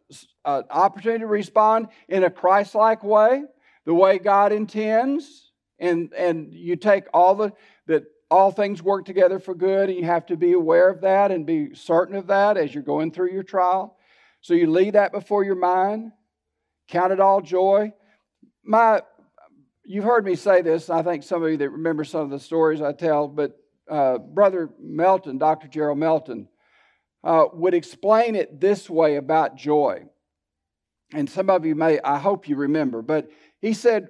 opportunity 0.46 1.20
to 1.20 1.28
respond 1.28 1.88
in 2.08 2.24
a 2.24 2.30
Christ 2.30 2.76
like 2.76 3.04
way, 3.04 3.44
the 3.86 3.94
way 3.94 4.20
God 4.20 4.52
intends. 4.52 5.52
And, 5.80 6.12
and 6.14 6.54
you 6.54 6.76
take 6.76 7.06
all 7.14 7.36
the, 7.36 7.54
that 7.86 8.06
all 8.30 8.52
things 8.52 8.82
work 8.82 9.06
together 9.06 9.40
for 9.40 9.56
good, 9.56 9.90
and 9.90 9.98
you 9.98 10.06
have 10.06 10.26
to 10.26 10.36
be 10.36 10.54
aware 10.54 10.90
of 10.90 11.02
that 11.02 11.32
and 11.32 11.46
be 11.46 11.74
certain 11.76 12.16
of 12.16 12.28
that 12.28 12.58
as 12.58 12.74
you're 12.74 12.84
going 12.84 13.12
through 13.12 13.32
your 13.32 13.44
trial. 13.44 13.96
So 14.42 14.54
you 14.54 14.70
leave 14.70 14.94
that 14.94 15.12
before 15.12 15.44
your 15.44 15.56
mind, 15.56 16.12
count 16.88 17.14
it 17.14 17.20
all 17.20 17.42
joy. 17.42 17.94
My, 18.64 19.02
you've 19.88 20.04
heard 20.04 20.26
me 20.26 20.36
say 20.36 20.62
this. 20.62 20.90
I 20.90 21.02
think 21.02 21.24
some 21.24 21.42
of 21.42 21.50
you 21.50 21.58
that 21.58 21.70
remember 21.70 22.04
some 22.04 22.22
of 22.22 22.30
the 22.30 22.40
stories 22.40 22.82
I 22.82 22.92
tell, 22.92 23.28
but 23.28 23.58
uh, 23.90 24.18
Brother 24.18 24.70
Melton, 24.80 25.38
Dr. 25.38 25.68
Gerald 25.70 25.98
Melton, 25.98 26.50
uh, 27.24 27.46
would 27.54 27.74
explain 27.74 28.36
it 28.36 28.60
this 28.60 28.90
way 28.90 29.16
about 29.16 29.56
joy. 29.56 30.04
And 31.14 31.30
some 31.30 31.50
of 31.50 31.66
you 31.66 31.74
may, 31.74 32.00
I 32.02 32.20
hope 32.20 32.50
you 32.50 32.58
remember, 32.58 33.02
but 33.02 33.30
he 33.62 33.74
said, 33.74 34.10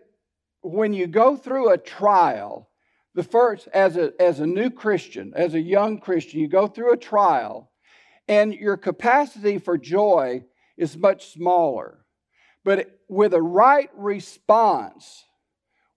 when 0.61 0.93
you 0.93 1.05
go 1.05 1.35
through 1.35 1.71
a 1.71 1.77
trial, 1.77 2.69
the 3.13 3.23
first, 3.23 3.67
as 3.67 3.97
a, 3.97 4.11
as 4.19 4.39
a 4.39 4.47
new 4.47 4.71
Christian, 4.71 5.31
as 5.35 5.53
a 5.53 5.61
young 5.61 5.99
Christian, 5.99 6.39
you 6.39 6.47
go 6.47 6.67
through 6.67 6.93
a 6.93 6.97
trial, 6.97 7.71
and 8.27 8.53
your 8.53 8.77
capacity 8.77 9.59
for 9.59 9.77
joy 9.77 10.43
is 10.75 10.97
much 10.97 11.31
smaller. 11.31 12.03
But 12.63 12.99
with 13.07 13.33
a 13.33 13.41
right 13.41 13.89
response, 13.95 15.26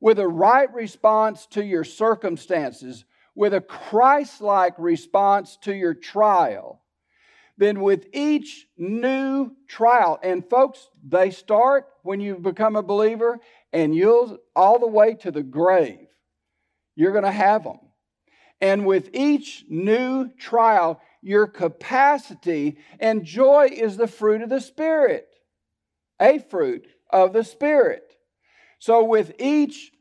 with 0.01 0.19
a 0.19 0.29
right 0.29 0.73
response 0.73 1.47
to 1.47 1.65
your 1.65 1.85
circumstances, 1.85 3.05
with 3.35 3.55
a 3.55 3.61
Christ 3.61 4.41
like 4.41 4.75
response 4.79 5.59
to 5.63 5.75
your 5.75 5.95
trial, 5.95 6.83
then 7.59 7.81
with 7.81 8.07
each 8.15 8.67
new 8.79 9.51
trial, 9.69 10.19
and 10.23 10.49
folks, 10.49 10.89
they 11.07 11.31
start 11.31 11.87
when 12.03 12.19
you 12.19 12.37
become 12.37 12.75
a 12.75 12.83
believer, 12.83 13.39
and 13.73 13.95
you'll 13.95 14.39
all 14.57 14.79
the 14.79 14.87
way 14.87 15.15
to 15.17 15.31
the 15.31 15.43
grave, 15.43 16.09
you're 16.97 17.13
going 17.13 17.25
to 17.25 17.31
have 17.31 17.65
them. 17.65 17.79
And 18.63 18.87
with 18.87 19.11
each 19.13 19.65
new 19.69 20.31
trial, 20.39 21.01
your 21.23 21.47
capacity, 21.47 22.79
and 22.99 23.25
joy 23.25 23.69
is 23.73 23.97
the 23.97 24.07
fruit 24.07 24.43
of 24.43 24.49
the 24.49 24.61
Spirit, 24.61 25.29
a 26.19 26.39
fruit 26.39 26.87
of 27.11 27.33
the 27.33 27.45
Spirit. 27.45 28.10
So, 28.81 29.05
with 29.05 29.35
each 29.39 29.93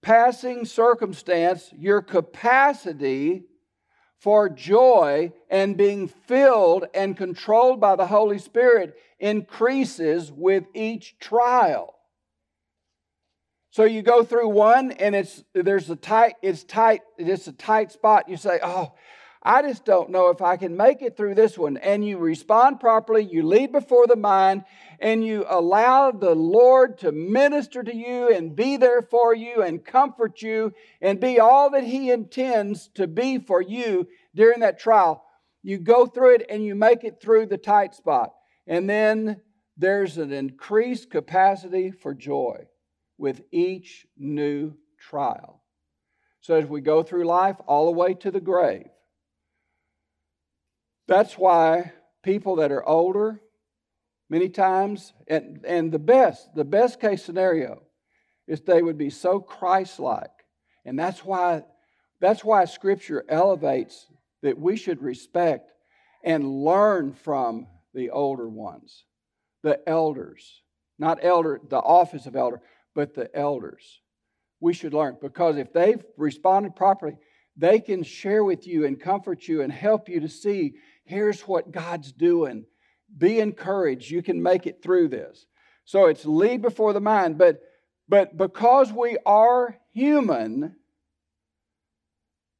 passing 0.00 0.64
circumstance, 0.64 1.70
your 1.76 2.00
capacity 2.00 3.44
for 4.18 4.48
joy 4.48 5.32
and 5.50 5.76
being 5.76 6.08
filled 6.08 6.86
and 6.94 7.16
controlled 7.16 7.80
by 7.80 7.96
the 7.96 8.06
Holy 8.06 8.38
Spirit 8.38 8.96
increases 9.18 10.32
with 10.32 10.64
each 10.74 11.18
trial. 11.18 11.94
So 13.70 13.82
you 13.82 14.02
go 14.02 14.22
through 14.22 14.48
one 14.50 14.92
and 14.92 15.16
it's 15.16 15.42
there's 15.52 15.90
a 15.90 15.96
tight 15.96 16.36
it's 16.42 16.62
tight 16.62 17.00
it's 17.18 17.48
a 17.48 17.52
tight 17.52 17.90
spot 17.90 18.28
you 18.28 18.36
say, 18.36 18.60
"Oh, 18.62 18.94
I 19.44 19.62
just 19.62 19.84
don't 19.84 20.10
know 20.10 20.30
if 20.30 20.40
I 20.40 20.56
can 20.56 20.76
make 20.76 21.02
it 21.02 21.16
through 21.16 21.34
this 21.34 21.58
one." 21.58 21.76
And 21.76 22.04
you 22.04 22.18
respond 22.18 22.80
properly, 22.80 23.22
you 23.24 23.42
lead 23.42 23.72
before 23.72 24.06
the 24.06 24.16
mind 24.16 24.64
and 25.00 25.24
you 25.24 25.44
allow 25.48 26.10
the 26.10 26.34
Lord 26.34 26.98
to 26.98 27.12
minister 27.12 27.82
to 27.82 27.94
you 27.94 28.30
and 28.30 28.56
be 28.56 28.76
there 28.76 29.02
for 29.02 29.34
you 29.34 29.62
and 29.62 29.84
comfort 29.84 30.40
you 30.40 30.72
and 31.00 31.20
be 31.20 31.38
all 31.40 31.70
that 31.70 31.84
he 31.84 32.10
intends 32.10 32.88
to 32.94 33.06
be 33.06 33.38
for 33.38 33.60
you 33.60 34.08
during 34.34 34.60
that 34.60 34.78
trial. 34.78 35.22
You 35.62 35.78
go 35.78 36.06
through 36.06 36.36
it 36.36 36.46
and 36.48 36.64
you 36.64 36.74
make 36.74 37.04
it 37.04 37.20
through 37.20 37.46
the 37.46 37.58
tight 37.58 37.94
spot. 37.94 38.34
And 38.66 38.88
then 38.88 39.42
there's 39.76 40.16
an 40.16 40.32
increased 40.32 41.10
capacity 41.10 41.90
for 41.90 42.14
joy 42.14 42.66
with 43.18 43.42
each 43.50 44.06
new 44.16 44.74
trial. 44.98 45.62
So 46.40 46.54
as 46.54 46.66
we 46.66 46.80
go 46.80 47.02
through 47.02 47.24
life 47.24 47.56
all 47.66 47.86
the 47.86 47.98
way 47.98 48.14
to 48.14 48.30
the 48.30 48.40
grave, 48.40 48.88
that's 51.06 51.36
why 51.36 51.92
people 52.22 52.56
that 52.56 52.72
are 52.72 52.86
older, 52.88 53.40
many 54.30 54.48
times, 54.48 55.12
and, 55.28 55.64
and 55.66 55.92
the 55.92 55.98
best, 55.98 56.54
the 56.54 56.64
best 56.64 57.00
case 57.00 57.22
scenario 57.22 57.82
is 58.46 58.60
they 58.60 58.82
would 58.82 58.98
be 58.98 59.10
so 59.10 59.40
Christ-like. 59.40 60.30
And 60.84 60.98
that's 60.98 61.24
why 61.24 61.64
that's 62.20 62.44
why 62.44 62.64
scripture 62.64 63.24
elevates 63.28 64.06
that 64.42 64.58
we 64.58 64.76
should 64.76 65.02
respect 65.02 65.72
and 66.22 66.64
learn 66.64 67.12
from 67.12 67.66
the 67.92 68.10
older 68.10 68.48
ones, 68.48 69.04
the 69.62 69.86
elders. 69.86 70.62
Not 70.98 71.18
elder, 71.22 71.60
the 71.68 71.78
office 71.78 72.24
of 72.24 72.36
elder, 72.36 72.62
but 72.94 73.14
the 73.14 73.28
elders. 73.36 74.00
We 74.60 74.72
should 74.72 74.94
learn 74.94 75.18
because 75.20 75.56
if 75.56 75.72
they've 75.72 76.02
responded 76.16 76.76
properly, 76.76 77.18
they 77.56 77.80
can 77.80 78.02
share 78.02 78.42
with 78.42 78.66
you 78.66 78.86
and 78.86 78.98
comfort 78.98 79.46
you 79.46 79.60
and 79.62 79.72
help 79.72 80.08
you 80.08 80.20
to 80.20 80.28
see 80.28 80.74
here's 81.04 81.42
what 81.42 81.72
God's 81.72 82.12
doing. 82.12 82.66
Be 83.16 83.40
encouraged. 83.40 84.10
You 84.10 84.22
can 84.22 84.42
make 84.42 84.66
it 84.66 84.82
through 84.82 85.08
this. 85.08 85.46
So 85.84 86.06
it's 86.06 86.24
lead 86.24 86.62
before 86.62 86.92
the 86.92 87.00
mind, 87.00 87.38
but 87.38 87.60
but 88.08 88.36
because 88.36 88.92
we 88.92 89.16
are 89.24 89.78
human, 89.92 90.76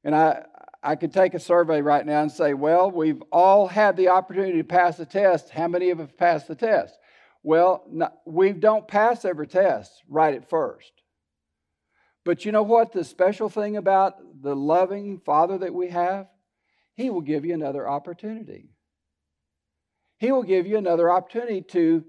and 0.03 0.15
I 0.15 0.45
I 0.85 0.95
could 0.95 1.13
take 1.13 1.33
a 1.33 1.39
survey 1.39 1.81
right 1.81 2.05
now 2.05 2.21
and 2.21 2.31
say, 2.31 2.53
well, 2.53 2.91
we've 2.91 3.21
all 3.31 3.67
had 3.67 3.97
the 3.97 4.09
opportunity 4.09 4.59
to 4.59 4.63
pass 4.63 4.97
the 4.97 5.05
test. 5.05 5.49
How 5.49 5.67
many 5.67 5.89
of 5.89 5.99
us 5.99 6.09
passed 6.15 6.47
the 6.47 6.55
test? 6.55 6.95
Well, 7.41 7.83
we 8.25 8.53
don't 8.53 8.87
pass 8.87 9.25
every 9.25 9.47
test 9.47 9.91
right 10.07 10.35
at 10.35 10.49
first. 10.49 10.91
But 12.23 12.45
you 12.45 12.51
know 12.51 12.63
what? 12.63 12.91
The 12.91 13.03
special 13.03 13.49
thing 13.49 13.77
about 13.77 14.15
the 14.41 14.55
loving 14.55 15.19
Father 15.19 15.57
that 15.59 15.73
we 15.73 15.89
have? 15.89 16.27
He 16.95 17.09
will 17.09 17.21
give 17.21 17.45
you 17.45 17.53
another 17.53 17.87
opportunity. 17.87 18.69
He 20.17 20.31
will 20.31 20.43
give 20.43 20.65
you 20.65 20.77
another 20.77 21.11
opportunity 21.11 21.61
to 21.61 22.05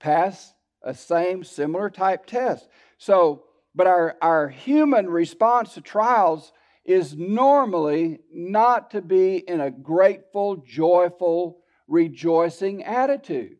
pass 0.00 0.52
a 0.82 0.94
same, 0.94 1.44
similar 1.44 1.90
type 1.90 2.26
test. 2.26 2.68
So, 2.98 3.44
but 3.74 3.86
our, 3.86 4.16
our 4.20 4.48
human 4.48 5.08
response 5.08 5.74
to 5.74 5.80
trials 5.80 6.52
is 6.84 7.14
normally 7.16 8.18
not 8.32 8.90
to 8.92 9.00
be 9.00 9.36
in 9.36 9.60
a 9.60 9.70
grateful, 9.70 10.56
joyful, 10.56 11.58
rejoicing 11.86 12.82
attitude. 12.82 13.58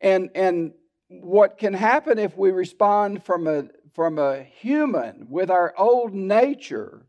And, 0.00 0.30
and 0.34 0.72
what 1.08 1.58
can 1.58 1.74
happen 1.74 2.18
if 2.18 2.36
we 2.36 2.50
respond 2.50 3.22
from 3.22 3.46
a, 3.46 3.68
from 3.94 4.18
a 4.18 4.42
human 4.42 5.26
with 5.28 5.50
our 5.50 5.74
old 5.76 6.14
nature, 6.14 7.06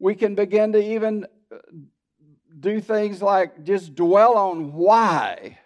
we 0.00 0.14
can 0.14 0.34
begin 0.34 0.72
to 0.72 0.82
even 0.82 1.26
uh, 1.52 1.58
do 2.58 2.80
things 2.80 3.22
like 3.22 3.62
just 3.64 3.94
dwell 3.94 4.36
on 4.36 4.72
why. 4.72 5.58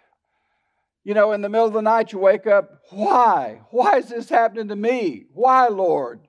You 1.03 1.13
know, 1.13 1.31
in 1.31 1.41
the 1.41 1.49
middle 1.49 1.67
of 1.67 1.73
the 1.73 1.81
night, 1.81 2.11
you 2.11 2.19
wake 2.19 2.45
up, 2.45 2.81
why? 2.89 3.61
Why 3.71 3.97
is 3.97 4.09
this 4.09 4.29
happening 4.29 4.67
to 4.67 4.75
me? 4.75 5.25
Why, 5.33 5.67
Lord? 5.67 6.27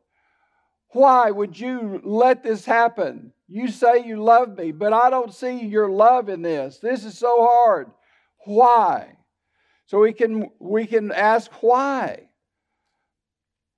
Why 0.90 1.30
would 1.30 1.58
you 1.58 2.00
let 2.04 2.42
this 2.42 2.64
happen? 2.64 3.32
You 3.48 3.68
say 3.68 4.04
you 4.04 4.22
love 4.22 4.56
me, 4.56 4.72
but 4.72 4.92
I 4.92 5.10
don't 5.10 5.34
see 5.34 5.64
your 5.64 5.88
love 5.88 6.28
in 6.28 6.42
this. 6.42 6.78
This 6.78 7.04
is 7.04 7.18
so 7.18 7.46
hard. 7.46 7.90
Why? 8.44 9.16
So 9.86 10.00
we 10.00 10.12
can, 10.12 10.50
we 10.58 10.86
can 10.86 11.10
ask 11.10 11.50
why. 11.62 12.28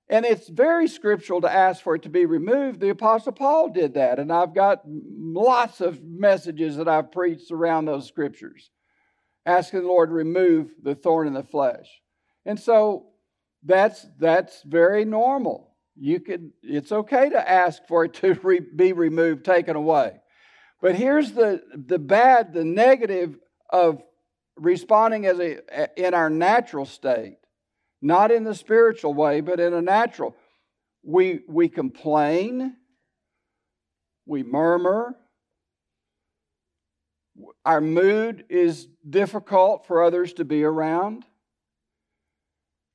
And 0.09 0.25
it's 0.25 0.49
very 0.49 0.87
scriptural 0.87 1.41
to 1.41 1.51
ask 1.51 1.83
for 1.83 1.93
it 1.95 2.01
to 2.03 2.09
be 2.09 2.25
removed. 2.25 2.79
The 2.79 2.89
Apostle 2.89 3.31
Paul 3.31 3.69
did 3.69 3.93
that, 3.93 4.17
and 4.17 4.33
I've 4.33 4.55
got 4.55 4.81
lots 4.85 5.81
of 5.81 6.03
messages 6.03 6.77
that 6.77 6.87
I've 6.87 7.11
preached 7.11 7.51
around 7.51 7.85
those 7.85 8.07
scriptures, 8.07 8.71
asking 9.45 9.81
the 9.81 9.87
Lord 9.87 10.09
to 10.09 10.15
remove 10.15 10.71
the 10.81 10.95
thorn 10.95 11.27
in 11.27 11.33
the 11.33 11.43
flesh. 11.43 11.87
And 12.43 12.59
so 12.59 13.05
that's, 13.63 14.07
that's 14.17 14.63
very 14.63 15.05
normal. 15.05 15.75
You 15.95 16.19
could, 16.19 16.51
it's 16.63 16.91
okay 16.91 17.29
to 17.29 17.49
ask 17.49 17.85
for 17.87 18.05
it 18.05 18.15
to 18.15 18.33
re, 18.43 18.61
be 18.61 18.93
removed, 18.93 19.45
taken 19.45 19.75
away. 19.75 20.21
But 20.81 20.95
here's 20.95 21.33
the, 21.33 21.61
the 21.75 21.99
bad, 21.99 22.53
the 22.53 22.63
negative 22.63 23.37
of 23.69 24.01
responding 24.55 25.25
as 25.27 25.39
a, 25.39 25.59
in 25.97 26.13
our 26.13 26.29
natural 26.29 26.85
state, 26.85 27.37
not 28.01 28.31
in 28.31 28.43
the 28.43 28.55
spiritual 28.55 29.13
way, 29.13 29.41
but 29.41 29.59
in 29.59 29.73
a 29.73 29.81
natural. 29.81 30.35
We, 31.03 31.41
we 31.47 31.69
complain, 31.69 32.75
we 34.25 34.43
murmur, 34.43 35.15
our 37.65 37.81
mood 37.81 38.45
is 38.49 38.87
difficult 39.07 39.87
for 39.87 40.03
others 40.03 40.33
to 40.33 40.45
be 40.45 40.63
around. 40.63 41.25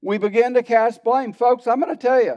We 0.02 0.18
begin 0.18 0.54
to 0.54 0.62
cast 0.62 1.02
blame. 1.02 1.32
Folks, 1.32 1.66
I'm 1.66 1.80
going 1.80 1.96
to 1.96 2.00
tell 2.00 2.22
you, 2.22 2.36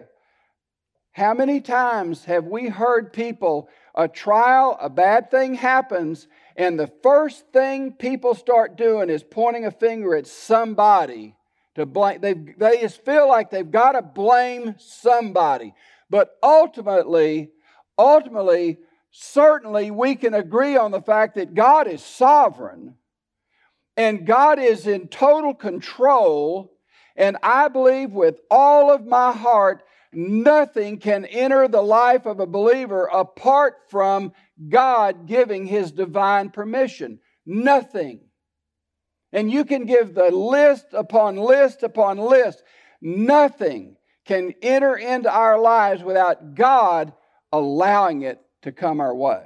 how 1.11 1.33
many 1.33 1.61
times 1.61 2.25
have 2.25 2.45
we 2.45 2.67
heard 2.67 3.11
people, 3.11 3.69
a 3.95 4.07
trial, 4.07 4.77
a 4.79 4.89
bad 4.89 5.31
thing 5.31 5.55
happens, 5.55 6.27
and 6.55 6.79
the 6.79 6.91
first 7.01 7.51
thing 7.51 7.91
people 7.91 8.35
start 8.35 8.77
doing 8.77 9.09
is 9.09 9.23
pointing 9.23 9.65
a 9.65 9.71
finger 9.71 10.15
at 10.15 10.27
somebody 10.27 11.36
to 11.77 11.85
blame. 11.85 12.21
They, 12.21 12.33
they 12.33 12.81
just 12.81 13.03
feel 13.03 13.27
like 13.27 13.49
they've 13.49 13.69
got 13.69 13.93
to 13.93 14.01
blame 14.01 14.75
somebody. 14.77 15.73
But 16.09 16.37
ultimately, 16.43 17.49
ultimately, 17.97 18.77
certainly 19.11 19.89
we 19.91 20.15
can 20.15 20.33
agree 20.33 20.77
on 20.77 20.91
the 20.91 21.01
fact 21.01 21.35
that 21.35 21.55
God 21.55 21.87
is 21.87 22.03
sovereign 22.03 22.95
and 23.95 24.27
God 24.27 24.59
is 24.59 24.85
in 24.85 25.07
total 25.07 25.53
control. 25.53 26.73
And 27.15 27.37
I 27.41 27.67
believe 27.67 28.11
with 28.11 28.35
all 28.51 28.91
of 28.91 29.05
my 29.05 29.31
heart 29.31 29.83
Nothing 30.13 30.99
can 30.99 31.25
enter 31.25 31.67
the 31.67 31.81
life 31.81 32.25
of 32.25 32.39
a 32.39 32.47
believer 32.47 33.05
apart 33.05 33.75
from 33.89 34.33
God 34.69 35.27
giving 35.27 35.65
his 35.65 35.91
divine 35.91 36.49
permission. 36.49 37.19
Nothing. 37.45 38.21
And 39.33 39.51
you 39.51 39.65
can 39.65 39.85
give 39.85 40.13
the 40.13 40.31
list 40.31 40.87
upon 40.93 41.35
list 41.35 41.83
upon 41.83 42.17
list. 42.17 42.63
Nothing 43.01 43.97
can 44.25 44.53
enter 44.61 44.95
into 44.95 45.31
our 45.31 45.59
lives 45.59 46.03
without 46.03 46.55
God 46.55 47.13
allowing 47.51 48.21
it 48.23 48.41
to 48.63 48.71
come 48.71 48.99
our 48.99 49.15
way. 49.15 49.45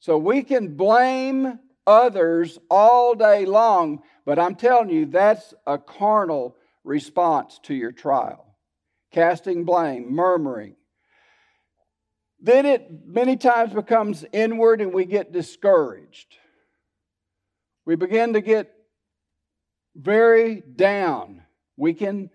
So 0.00 0.18
we 0.18 0.42
can 0.42 0.76
blame 0.76 1.58
others 1.86 2.58
all 2.70 3.14
day 3.14 3.44
long, 3.44 4.02
but 4.24 4.38
I'm 4.38 4.54
telling 4.54 4.90
you, 4.90 5.06
that's 5.06 5.54
a 5.66 5.78
carnal 5.78 6.56
response 6.84 7.60
to 7.64 7.74
your 7.74 7.92
trial 7.92 8.52
casting 9.12 9.64
blame, 9.64 10.12
murmuring. 10.12 10.74
Then 12.40 12.66
it 12.66 12.90
many 13.06 13.36
times 13.36 13.72
becomes 13.72 14.24
inward 14.32 14.80
and 14.80 14.92
we 14.92 15.04
get 15.04 15.32
discouraged. 15.32 16.38
We 17.84 17.96
begin 17.96 18.34
to 18.34 18.40
get 18.40 18.72
very 19.96 20.60
down. 20.60 21.42
We 21.76 21.94
can, 21.94 22.30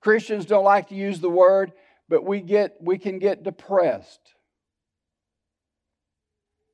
Christians 0.00 0.46
don't 0.46 0.64
like 0.64 0.88
to 0.88 0.94
use 0.94 1.20
the 1.20 1.30
word, 1.30 1.72
but 2.08 2.24
we 2.24 2.40
get 2.40 2.76
we 2.80 2.98
can 2.98 3.18
get 3.18 3.42
depressed. 3.42 4.20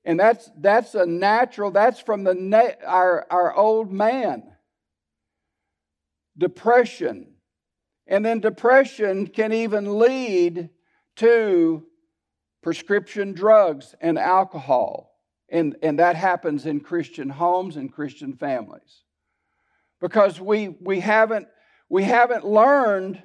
And 0.05 0.19
that's, 0.19 0.51
that's 0.57 0.95
a 0.95 1.05
natural, 1.05 1.71
that's 1.71 2.01
from 2.01 2.25
the 2.25 2.35
na- 2.35 2.81
our, 2.87 3.27
our 3.31 3.55
old 3.55 3.93
man. 3.93 4.43
Depression. 6.37 7.35
And 8.07 8.25
then 8.25 8.41
depression 8.41 9.27
can 9.27 9.53
even 9.53 9.99
lead 9.99 10.71
to 11.17 11.85
prescription 12.63 13.35
drugs 13.35 13.95
and 14.01 14.19
alcohol. 14.19 15.18
And, 15.51 15.77
and 15.83 15.99
that 15.99 16.17
happens 16.17 16.67
in 16.67 16.81
Christian 16.81 17.31
homes 17.31 17.77
and 17.77 17.93
Christian 17.93 18.35
families. 18.35 19.03
Because 20.01 20.41
we, 20.41 20.69
we, 20.81 21.01
haven't, 21.01 21.49
we 21.89 22.05
haven't 22.05 22.45
learned 22.45 23.23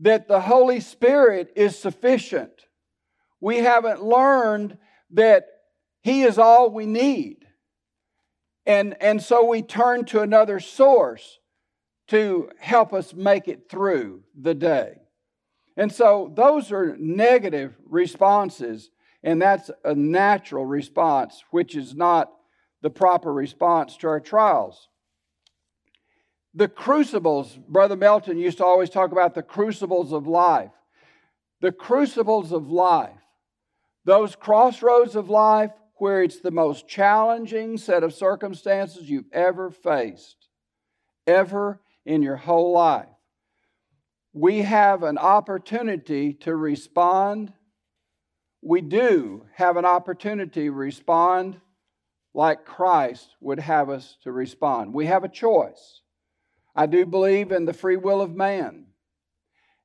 that 0.00 0.28
the 0.28 0.40
Holy 0.40 0.80
Spirit 0.80 1.52
is 1.54 1.78
sufficient. 1.78 2.52
We 3.40 3.58
haven't 3.58 4.02
learned 4.02 4.78
that 5.12 5.46
He 6.02 6.22
is 6.22 6.38
all 6.38 6.70
we 6.70 6.86
need. 6.86 7.46
And, 8.66 8.96
and 9.00 9.22
so 9.22 9.44
we 9.44 9.62
turn 9.62 10.04
to 10.06 10.20
another 10.20 10.60
source 10.60 11.38
to 12.08 12.50
help 12.58 12.92
us 12.92 13.14
make 13.14 13.48
it 13.48 13.68
through 13.68 14.22
the 14.38 14.54
day. 14.54 14.98
And 15.76 15.90
so 15.90 16.32
those 16.34 16.70
are 16.70 16.96
negative 16.98 17.74
responses, 17.88 18.90
and 19.22 19.40
that's 19.40 19.70
a 19.84 19.94
natural 19.94 20.66
response, 20.66 21.44
which 21.50 21.76
is 21.76 21.94
not 21.94 22.32
the 22.82 22.90
proper 22.90 23.32
response 23.32 23.96
to 23.98 24.08
our 24.08 24.20
trials. 24.20 24.88
The 26.54 26.68
crucibles, 26.68 27.56
Brother 27.68 27.96
Melton 27.96 28.38
used 28.38 28.58
to 28.58 28.64
always 28.64 28.90
talk 28.90 29.12
about 29.12 29.34
the 29.34 29.42
crucibles 29.42 30.12
of 30.12 30.26
life. 30.26 30.72
The 31.60 31.72
crucibles 31.72 32.52
of 32.52 32.70
life, 32.70 33.20
those 34.04 34.34
crossroads 34.34 35.14
of 35.14 35.30
life 35.30 35.70
where 35.94 36.22
it's 36.24 36.40
the 36.40 36.50
most 36.50 36.88
challenging 36.88 37.78
set 37.78 38.02
of 38.02 38.12
circumstances 38.12 39.08
you've 39.08 39.30
ever 39.32 39.70
faced, 39.70 40.48
ever 41.28 41.80
in 42.04 42.22
your 42.22 42.34
whole 42.34 42.72
life. 42.72 43.06
We 44.32 44.62
have 44.62 45.04
an 45.04 45.18
opportunity 45.18 46.32
to 46.40 46.56
respond. 46.56 47.52
We 48.62 48.80
do 48.80 49.46
have 49.56 49.76
an 49.76 49.84
opportunity 49.84 50.64
to 50.64 50.72
respond 50.72 51.60
like 52.32 52.64
Christ 52.64 53.28
would 53.40 53.58
have 53.58 53.90
us 53.90 54.16
to 54.22 54.32
respond. 54.32 54.94
We 54.94 55.06
have 55.06 55.24
a 55.24 55.28
choice. 55.28 56.00
I 56.74 56.86
do 56.86 57.04
believe 57.04 57.52
in 57.52 57.64
the 57.64 57.74
free 57.74 57.96
will 57.96 58.22
of 58.22 58.34
man. 58.34 58.86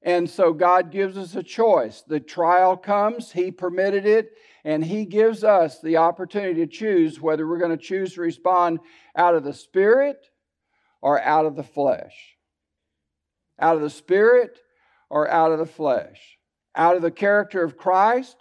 And 0.01 0.29
so 0.29 0.53
God 0.53 0.91
gives 0.91 1.17
us 1.17 1.35
a 1.35 1.43
choice. 1.43 2.03
The 2.07 2.19
trial 2.19 2.77
comes, 2.77 3.31
He 3.31 3.51
permitted 3.51 4.05
it, 4.05 4.29
and 4.63 4.85
He 4.85 5.05
gives 5.05 5.43
us 5.43 5.81
the 5.81 5.97
opportunity 5.97 6.61
to 6.61 6.67
choose 6.67 7.19
whether 7.19 7.47
we're 7.47 7.57
going 7.57 7.77
to 7.77 7.83
choose 7.83 8.13
to 8.13 8.21
respond 8.21 8.79
out 9.15 9.35
of 9.35 9.43
the 9.43 9.53
Spirit 9.53 10.27
or 11.01 11.21
out 11.21 11.45
of 11.45 11.55
the 11.55 11.63
flesh. 11.63 12.37
Out 13.59 13.75
of 13.75 13.81
the 13.81 13.89
Spirit 13.89 14.59
or 15.09 15.29
out 15.29 15.51
of 15.51 15.59
the 15.59 15.65
flesh. 15.65 16.37
Out 16.75 16.95
of 16.95 17.01
the 17.01 17.11
character 17.11 17.63
of 17.63 17.75
Christ, 17.75 18.37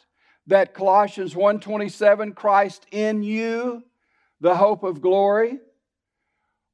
that 0.47 0.75
Colossians 0.75 1.35
1:27, 1.35 2.35
Christ 2.35 2.87
in 2.91 3.23
you, 3.23 3.85
the 4.41 4.57
hope 4.57 4.85
of 4.85 5.01
glory, 5.01 5.59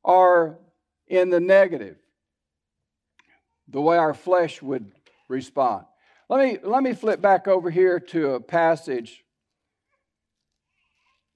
are 0.04 0.58
in 1.06 1.30
the 1.30 1.40
negative, 1.40 1.96
the 3.68 3.80
way 3.80 3.96
our 3.96 4.14
flesh 4.14 4.60
would 4.60 4.92
respond. 5.28 5.86
Let 6.28 6.40
me, 6.40 6.58
let 6.62 6.82
me 6.82 6.94
flip 6.94 7.20
back 7.20 7.46
over 7.46 7.70
here 7.70 8.00
to 8.00 8.34
a 8.34 8.40
passage 8.40 9.24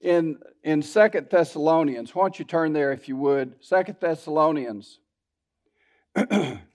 in, 0.01 0.39
in 0.63 0.81
Second 0.81 1.29
Thessalonians. 1.29 2.13
Why 2.13 2.23
don't 2.23 2.39
you 2.39 2.45
turn 2.45 2.73
there 2.73 2.91
if 2.91 3.07
you 3.07 3.15
would? 3.17 3.63
Second 3.63 3.97
Thessalonians. 3.99 4.99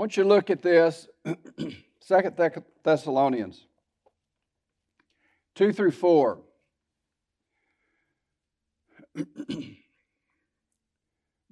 Once 0.00 0.16
you 0.16 0.22
to 0.22 0.28
look 0.30 0.48
at 0.48 0.62
this, 0.62 1.06
Second 2.00 2.34
Thessalonians. 2.82 3.66
2 5.56 5.74
through 5.74 5.90
4. 5.90 6.38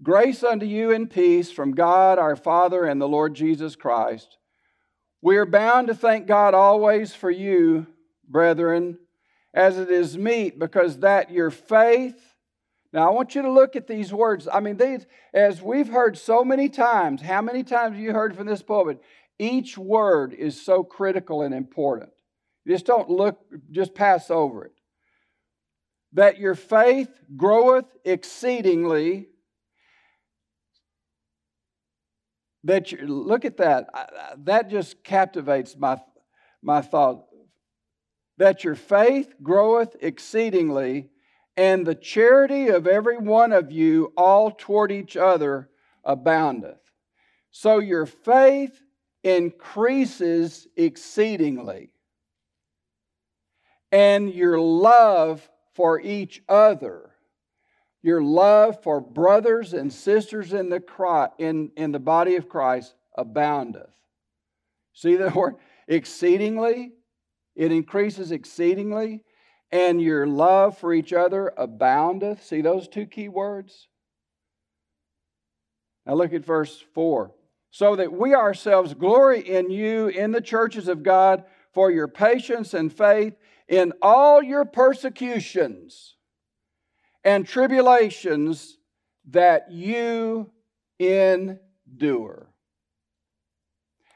Grace 0.02 0.42
unto 0.42 0.64
you 0.64 0.92
and 0.92 1.10
peace 1.10 1.52
from 1.52 1.72
God 1.72 2.18
our 2.18 2.36
Father 2.36 2.86
and 2.86 2.98
the 2.98 3.06
Lord 3.06 3.34
Jesus 3.34 3.76
Christ. 3.76 4.38
We 5.20 5.36
are 5.36 5.44
bound 5.44 5.88
to 5.88 5.94
thank 5.94 6.26
God 6.26 6.54
always 6.54 7.14
for 7.14 7.30
you, 7.30 7.86
brethren, 8.26 8.96
as 9.52 9.76
it 9.76 9.90
is 9.90 10.16
meet, 10.16 10.58
because 10.58 11.00
that 11.00 11.30
your 11.30 11.50
faith. 11.50 12.27
Now, 12.92 13.06
I 13.06 13.12
want 13.12 13.34
you 13.34 13.42
to 13.42 13.50
look 13.50 13.76
at 13.76 13.86
these 13.86 14.12
words. 14.12 14.48
I 14.50 14.60
mean, 14.60 14.78
these, 14.78 15.06
as 15.34 15.60
we've 15.60 15.88
heard 15.88 16.16
so 16.16 16.42
many 16.42 16.68
times, 16.70 17.20
how 17.20 17.42
many 17.42 17.62
times 17.62 17.96
have 17.96 18.02
you 18.02 18.12
heard 18.12 18.34
from 18.34 18.46
this 18.46 18.62
pulpit? 18.62 19.02
Each 19.38 19.76
word 19.76 20.32
is 20.32 20.60
so 20.60 20.82
critical 20.82 21.42
and 21.42 21.54
important. 21.54 22.10
Just 22.66 22.86
don't 22.86 23.10
look, 23.10 23.38
just 23.70 23.94
pass 23.94 24.30
over 24.30 24.64
it. 24.64 24.72
That 26.14 26.38
your 26.38 26.54
faith 26.54 27.10
groweth 27.36 27.84
exceedingly. 28.04 29.28
That 32.64 32.90
you, 32.90 33.06
look 33.06 33.44
at 33.44 33.58
that. 33.58 33.88
That 34.44 34.70
just 34.70 35.04
captivates 35.04 35.76
my, 35.76 35.98
my 36.62 36.80
thought. 36.80 37.26
That 38.38 38.64
your 38.64 38.74
faith 38.74 39.34
groweth 39.42 39.96
exceedingly, 40.00 41.10
and 41.58 41.84
the 41.84 41.94
charity 41.96 42.68
of 42.68 42.86
every 42.86 43.18
one 43.18 43.50
of 43.50 43.72
you 43.72 44.12
all 44.16 44.52
toward 44.52 44.92
each 44.92 45.16
other 45.16 45.68
aboundeth. 46.04 46.78
So 47.50 47.80
your 47.80 48.06
faith 48.06 48.80
increases 49.24 50.68
exceedingly 50.76 51.90
and 53.90 54.32
your 54.32 54.60
love 54.60 55.50
for 55.74 56.00
each 56.00 56.44
other, 56.48 57.10
your 58.02 58.22
love 58.22 58.80
for 58.84 59.00
brothers 59.00 59.74
and 59.74 59.92
sisters 59.92 60.52
in 60.52 60.68
the, 60.68 61.30
in, 61.38 61.72
in 61.76 61.90
the 61.90 61.98
body 61.98 62.36
of 62.36 62.48
Christ 62.48 62.94
aboundeth. 63.16 63.90
See 64.92 65.16
the 65.16 65.30
word 65.34 65.56
exceedingly? 65.88 66.92
It 67.56 67.72
increases 67.72 68.30
exceedingly. 68.30 69.24
And 69.70 70.00
your 70.00 70.26
love 70.26 70.78
for 70.78 70.94
each 70.94 71.12
other 71.12 71.52
aboundeth. 71.56 72.42
See 72.42 72.62
those 72.62 72.88
two 72.88 73.06
key 73.06 73.28
words? 73.28 73.88
Now 76.06 76.14
look 76.14 76.32
at 76.32 76.44
verse 76.44 76.82
4. 76.94 77.32
So 77.70 77.96
that 77.96 78.12
we 78.12 78.34
ourselves 78.34 78.94
glory 78.94 79.40
in 79.40 79.70
you 79.70 80.08
in 80.08 80.32
the 80.32 80.40
churches 80.40 80.88
of 80.88 81.02
God 81.02 81.44
for 81.74 81.90
your 81.90 82.08
patience 82.08 82.72
and 82.72 82.90
faith 82.90 83.34
in 83.68 83.92
all 84.00 84.42
your 84.42 84.64
persecutions 84.64 86.16
and 87.22 87.46
tribulations 87.46 88.78
that 89.30 89.70
you 89.70 90.50
endure. 90.98 92.48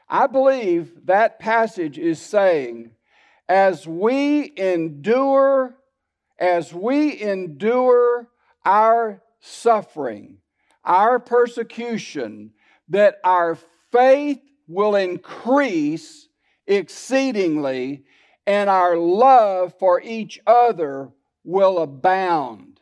I 0.09 0.27
believe 0.27 1.05
that 1.05 1.39
passage 1.39 1.97
is 1.97 2.19
saying, 2.19 2.91
as 3.47 3.87
we 3.87 4.53
endure, 4.57 5.75
as 6.39 6.73
we 6.73 7.21
endure 7.21 8.27
our 8.65 9.21
suffering, 9.39 10.37
our 10.83 11.19
persecution, 11.19 12.51
that 12.89 13.19
our 13.23 13.57
faith 13.91 14.41
will 14.67 14.95
increase 14.95 16.27
exceedingly 16.67 18.05
and 18.45 18.69
our 18.69 18.97
love 18.97 19.73
for 19.79 20.01
each 20.01 20.39
other 20.45 21.09
will 21.43 21.79
abound. 21.79 22.79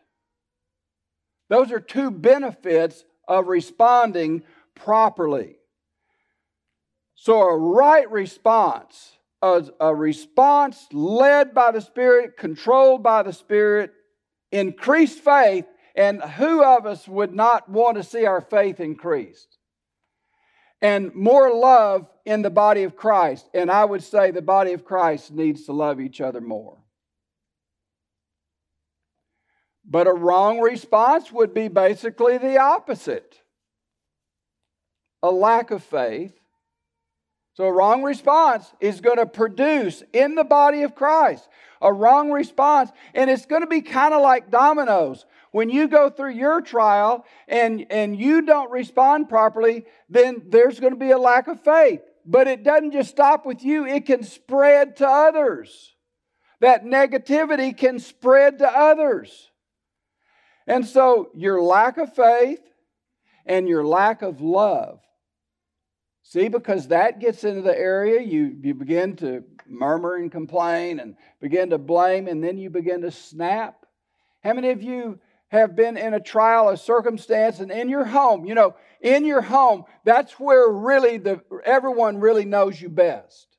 Those 1.49 1.71
are 1.71 1.79
two 1.79 2.11
benefits 2.11 3.03
of 3.27 3.47
responding 3.47 4.43
properly. 4.75 5.57
So, 7.15 7.41
a 7.41 7.57
right 7.57 8.09
response, 8.09 9.17
a, 9.41 9.65
a, 9.79 9.95
response 9.95 10.87
led 10.91 11.53
by 11.53 11.71
the 11.71 11.81
Spirit, 11.81 12.37
controlled 12.37 13.03
by 13.03 13.23
the 13.23 13.33
Spirit, 13.33 13.91
increased 14.51 15.19
faith, 15.19 15.65
and 15.95 16.21
who 16.21 16.63
of 16.63 16.85
us 16.85 17.07
would 17.07 17.33
not 17.33 17.67
want 17.69 17.97
to 17.97 18.03
see 18.03 18.25
our 18.25 18.41
faith 18.41 18.79
increased? 18.79 19.57
And 20.81 21.13
more 21.13 21.53
love 21.53 22.07
in 22.25 22.41
the 22.41 22.49
body 22.49 22.83
of 22.83 22.95
Christ. 22.95 23.47
And 23.53 23.69
I 23.69 23.85
would 23.85 24.03
say 24.03 24.31
the 24.31 24.41
body 24.41 24.73
of 24.73 24.85
Christ 24.85 25.31
needs 25.31 25.65
to 25.65 25.73
love 25.73 25.99
each 25.99 26.21
other 26.21 26.41
more. 26.41 26.77
But 29.85 30.07
a 30.07 30.13
wrong 30.13 30.59
response 30.59 31.31
would 31.31 31.53
be 31.53 31.67
basically 31.67 32.37
the 32.37 32.59
opposite. 32.59 33.37
a 35.23 35.29
lack 35.29 35.69
of 35.69 35.83
faith. 35.83 36.40
So, 37.53 37.65
a 37.65 37.73
wrong 37.73 38.03
response 38.03 38.71
is 38.79 39.01
going 39.01 39.17
to 39.17 39.25
produce 39.25 40.03
in 40.13 40.35
the 40.35 40.43
body 40.43 40.83
of 40.83 40.95
Christ 40.95 41.47
a 41.81 41.91
wrong 41.91 42.31
response, 42.31 42.91
and 43.13 43.29
it's 43.29 43.45
going 43.45 43.61
to 43.61 43.67
be 43.67 43.81
kind 43.81 44.13
of 44.13 44.21
like 44.21 44.51
dominoes. 44.51 45.25
When 45.51 45.69
you 45.69 45.87
go 45.87 46.09
through 46.09 46.33
your 46.33 46.61
trial 46.61 47.25
and, 47.47 47.85
and 47.89 48.17
you 48.17 48.43
don't 48.43 48.71
respond 48.71 49.27
properly, 49.27 49.85
then 50.09 50.43
there's 50.47 50.79
going 50.79 50.93
to 50.93 50.99
be 50.99 51.11
a 51.11 51.17
lack 51.17 51.47
of 51.47 51.61
faith. 51.61 52.01
But 52.25 52.47
it 52.47 52.63
doesn't 52.63 52.91
just 52.91 53.09
stop 53.09 53.45
with 53.45 53.63
you, 53.63 53.85
it 53.85 54.05
can 54.05 54.23
spread 54.23 54.97
to 54.97 55.07
others. 55.07 55.93
That 56.61 56.85
negativity 56.85 57.75
can 57.75 57.99
spread 57.99 58.59
to 58.59 58.67
others. 58.69 59.49
And 60.67 60.85
so, 60.85 61.31
your 61.33 61.61
lack 61.61 61.97
of 61.97 62.13
faith 62.15 62.61
and 63.45 63.67
your 63.67 63.83
lack 63.83 64.21
of 64.21 64.41
love. 64.41 64.99
See, 66.31 66.47
because 66.47 66.87
that 66.87 67.19
gets 67.19 67.43
into 67.43 67.61
the 67.61 67.77
area, 67.77 68.21
you, 68.21 68.55
you 68.61 68.73
begin 68.73 69.17
to 69.17 69.43
murmur 69.67 70.15
and 70.15 70.31
complain 70.31 71.01
and 71.01 71.17
begin 71.41 71.71
to 71.71 71.77
blame, 71.77 72.25
and 72.29 72.41
then 72.41 72.57
you 72.57 72.69
begin 72.69 73.01
to 73.01 73.11
snap. 73.11 73.85
How 74.41 74.53
many 74.53 74.69
of 74.69 74.81
you 74.81 75.19
have 75.49 75.75
been 75.75 75.97
in 75.97 76.13
a 76.13 76.21
trial, 76.21 76.69
a 76.69 76.77
circumstance, 76.77 77.59
and 77.59 77.69
in 77.69 77.89
your 77.89 78.05
home, 78.05 78.45
you 78.45 78.55
know, 78.55 78.75
in 79.01 79.25
your 79.25 79.41
home, 79.41 79.83
that's 80.05 80.39
where 80.39 80.69
really 80.69 81.17
the 81.17 81.41
everyone 81.65 82.21
really 82.21 82.45
knows 82.45 82.79
you 82.79 82.87
best. 82.87 83.57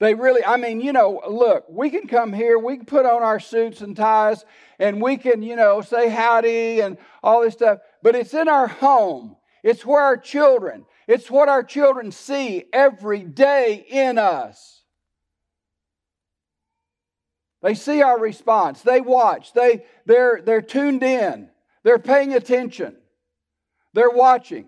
They 0.00 0.14
really, 0.14 0.42
I 0.42 0.56
mean, 0.56 0.80
you 0.80 0.94
know, 0.94 1.20
look, 1.28 1.66
we 1.68 1.90
can 1.90 2.06
come 2.08 2.32
here, 2.32 2.58
we 2.58 2.78
can 2.78 2.86
put 2.86 3.04
on 3.04 3.22
our 3.22 3.38
suits 3.38 3.82
and 3.82 3.94
ties, 3.94 4.42
and 4.78 5.02
we 5.02 5.18
can, 5.18 5.42
you 5.42 5.56
know, 5.56 5.82
say 5.82 6.08
howdy 6.08 6.80
and 6.80 6.96
all 7.22 7.42
this 7.42 7.52
stuff, 7.52 7.80
but 8.02 8.14
it's 8.14 8.32
in 8.32 8.48
our 8.48 8.68
home. 8.68 9.36
It's 9.62 9.84
where 9.84 10.02
our 10.02 10.16
children, 10.16 10.86
it's 11.06 11.30
what 11.30 11.48
our 11.48 11.62
children 11.62 12.12
see 12.12 12.64
every 12.72 13.22
day 13.22 13.84
in 13.88 14.18
us. 14.18 14.82
They 17.62 17.74
see 17.74 18.02
our 18.02 18.18
response. 18.18 18.82
They 18.82 19.00
watch. 19.00 19.52
They, 19.52 19.84
they're, 20.04 20.42
they're 20.44 20.62
tuned 20.62 21.02
in. 21.02 21.48
They're 21.84 21.98
paying 21.98 22.34
attention. 22.34 22.96
They're 23.94 24.10
watching. 24.10 24.66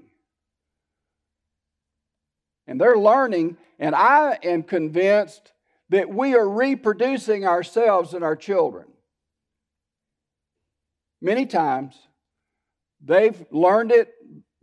And 2.66 2.80
they're 2.80 2.98
learning. 2.98 3.56
And 3.78 3.94
I 3.94 4.38
am 4.42 4.62
convinced 4.62 5.52
that 5.90 6.08
we 6.08 6.34
are 6.34 6.48
reproducing 6.48 7.46
ourselves 7.46 8.14
and 8.14 8.24
our 8.24 8.36
children. 8.36 8.86
Many 11.20 11.46
times, 11.46 11.94
they've 13.04 13.44
learned 13.50 13.92
it. 13.92 14.12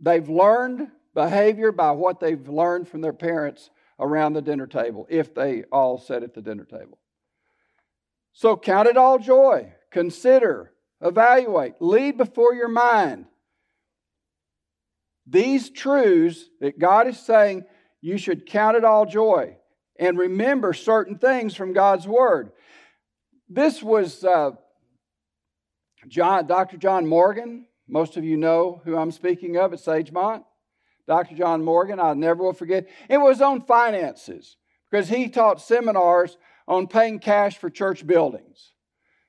They've 0.00 0.28
learned 0.28 0.88
behavior 1.14 1.72
by 1.72 1.92
what 1.92 2.20
they've 2.20 2.48
learned 2.48 2.88
from 2.88 3.00
their 3.00 3.12
parents 3.12 3.70
around 3.98 4.32
the 4.32 4.42
dinner 4.42 4.66
table, 4.66 5.06
if 5.10 5.34
they 5.34 5.64
all 5.70 5.98
sat 5.98 6.22
at 6.22 6.34
the 6.34 6.42
dinner 6.42 6.64
table. 6.64 6.98
So 8.32 8.56
count 8.56 8.88
it 8.88 8.96
all 8.96 9.18
joy. 9.18 9.72
Consider, 9.90 10.72
evaluate, 11.00 11.74
lead 11.80 12.16
before 12.16 12.54
your 12.54 12.68
mind. 12.68 13.26
These 15.26 15.70
truths 15.70 16.48
that 16.60 16.78
God 16.78 17.06
is 17.06 17.18
saying 17.18 17.64
you 18.00 18.18
should 18.18 18.46
count 18.46 18.76
it 18.76 18.84
all 18.84 19.06
joy 19.06 19.56
and 19.98 20.18
remember 20.18 20.72
certain 20.72 21.18
things 21.18 21.54
from 21.54 21.72
God's 21.72 22.08
Word. 22.08 22.50
This 23.48 23.82
was 23.82 24.24
uh, 24.24 24.52
John, 26.08 26.46
Dr. 26.46 26.76
John 26.76 27.06
Morgan. 27.06 27.66
Most 27.86 28.16
of 28.16 28.24
you 28.24 28.36
know 28.36 28.80
who 28.84 28.96
I'm 28.96 29.12
speaking 29.12 29.56
of 29.56 29.72
at 29.72 29.78
Sagemont. 29.78 30.44
Dr. 31.06 31.34
John 31.34 31.64
Morgan, 31.64 31.98
I 31.98 32.14
never 32.14 32.44
will 32.44 32.52
forget. 32.52 32.88
It 33.08 33.18
was 33.18 33.40
on 33.40 33.62
finances 33.62 34.56
because 34.90 35.08
he 35.08 35.28
taught 35.28 35.60
seminars 35.60 36.36
on 36.68 36.86
paying 36.86 37.18
cash 37.18 37.58
for 37.58 37.70
church 37.70 38.06
buildings. 38.06 38.72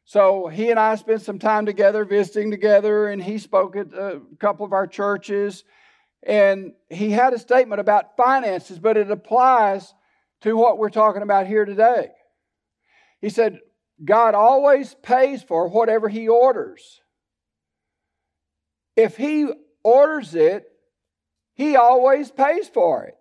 So 0.05 0.47
he 0.47 0.69
and 0.69 0.79
I 0.79 0.95
spent 0.95 1.21
some 1.21 1.39
time 1.39 1.65
together, 1.65 2.05
visiting 2.05 2.51
together, 2.51 3.07
and 3.07 3.23
he 3.23 3.37
spoke 3.37 3.75
at 3.75 3.93
uh, 3.93 4.17
a 4.17 4.35
couple 4.37 4.65
of 4.65 4.73
our 4.73 4.85
churches. 4.85 5.63
And 6.21 6.73
he 6.89 7.11
had 7.11 7.33
a 7.33 7.39
statement 7.39 7.81
about 7.81 8.15
finances, 8.17 8.79
but 8.79 8.97
it 8.97 9.09
applies 9.09 9.93
to 10.41 10.55
what 10.55 10.77
we're 10.77 10.89
talking 10.89 11.21
about 11.21 11.47
here 11.47 11.65
today. 11.65 12.09
He 13.21 13.29
said, 13.29 13.59
God 14.03 14.35
always 14.35 14.93
pays 14.95 15.41
for 15.41 15.69
whatever 15.69 16.09
he 16.09 16.27
orders. 16.27 17.01
If 18.95 19.15
he 19.15 19.49
orders 19.83 20.35
it, 20.35 20.65
he 21.55 21.75
always 21.75 22.31
pays 22.31 22.67
for 22.67 23.03
it. 23.03 23.17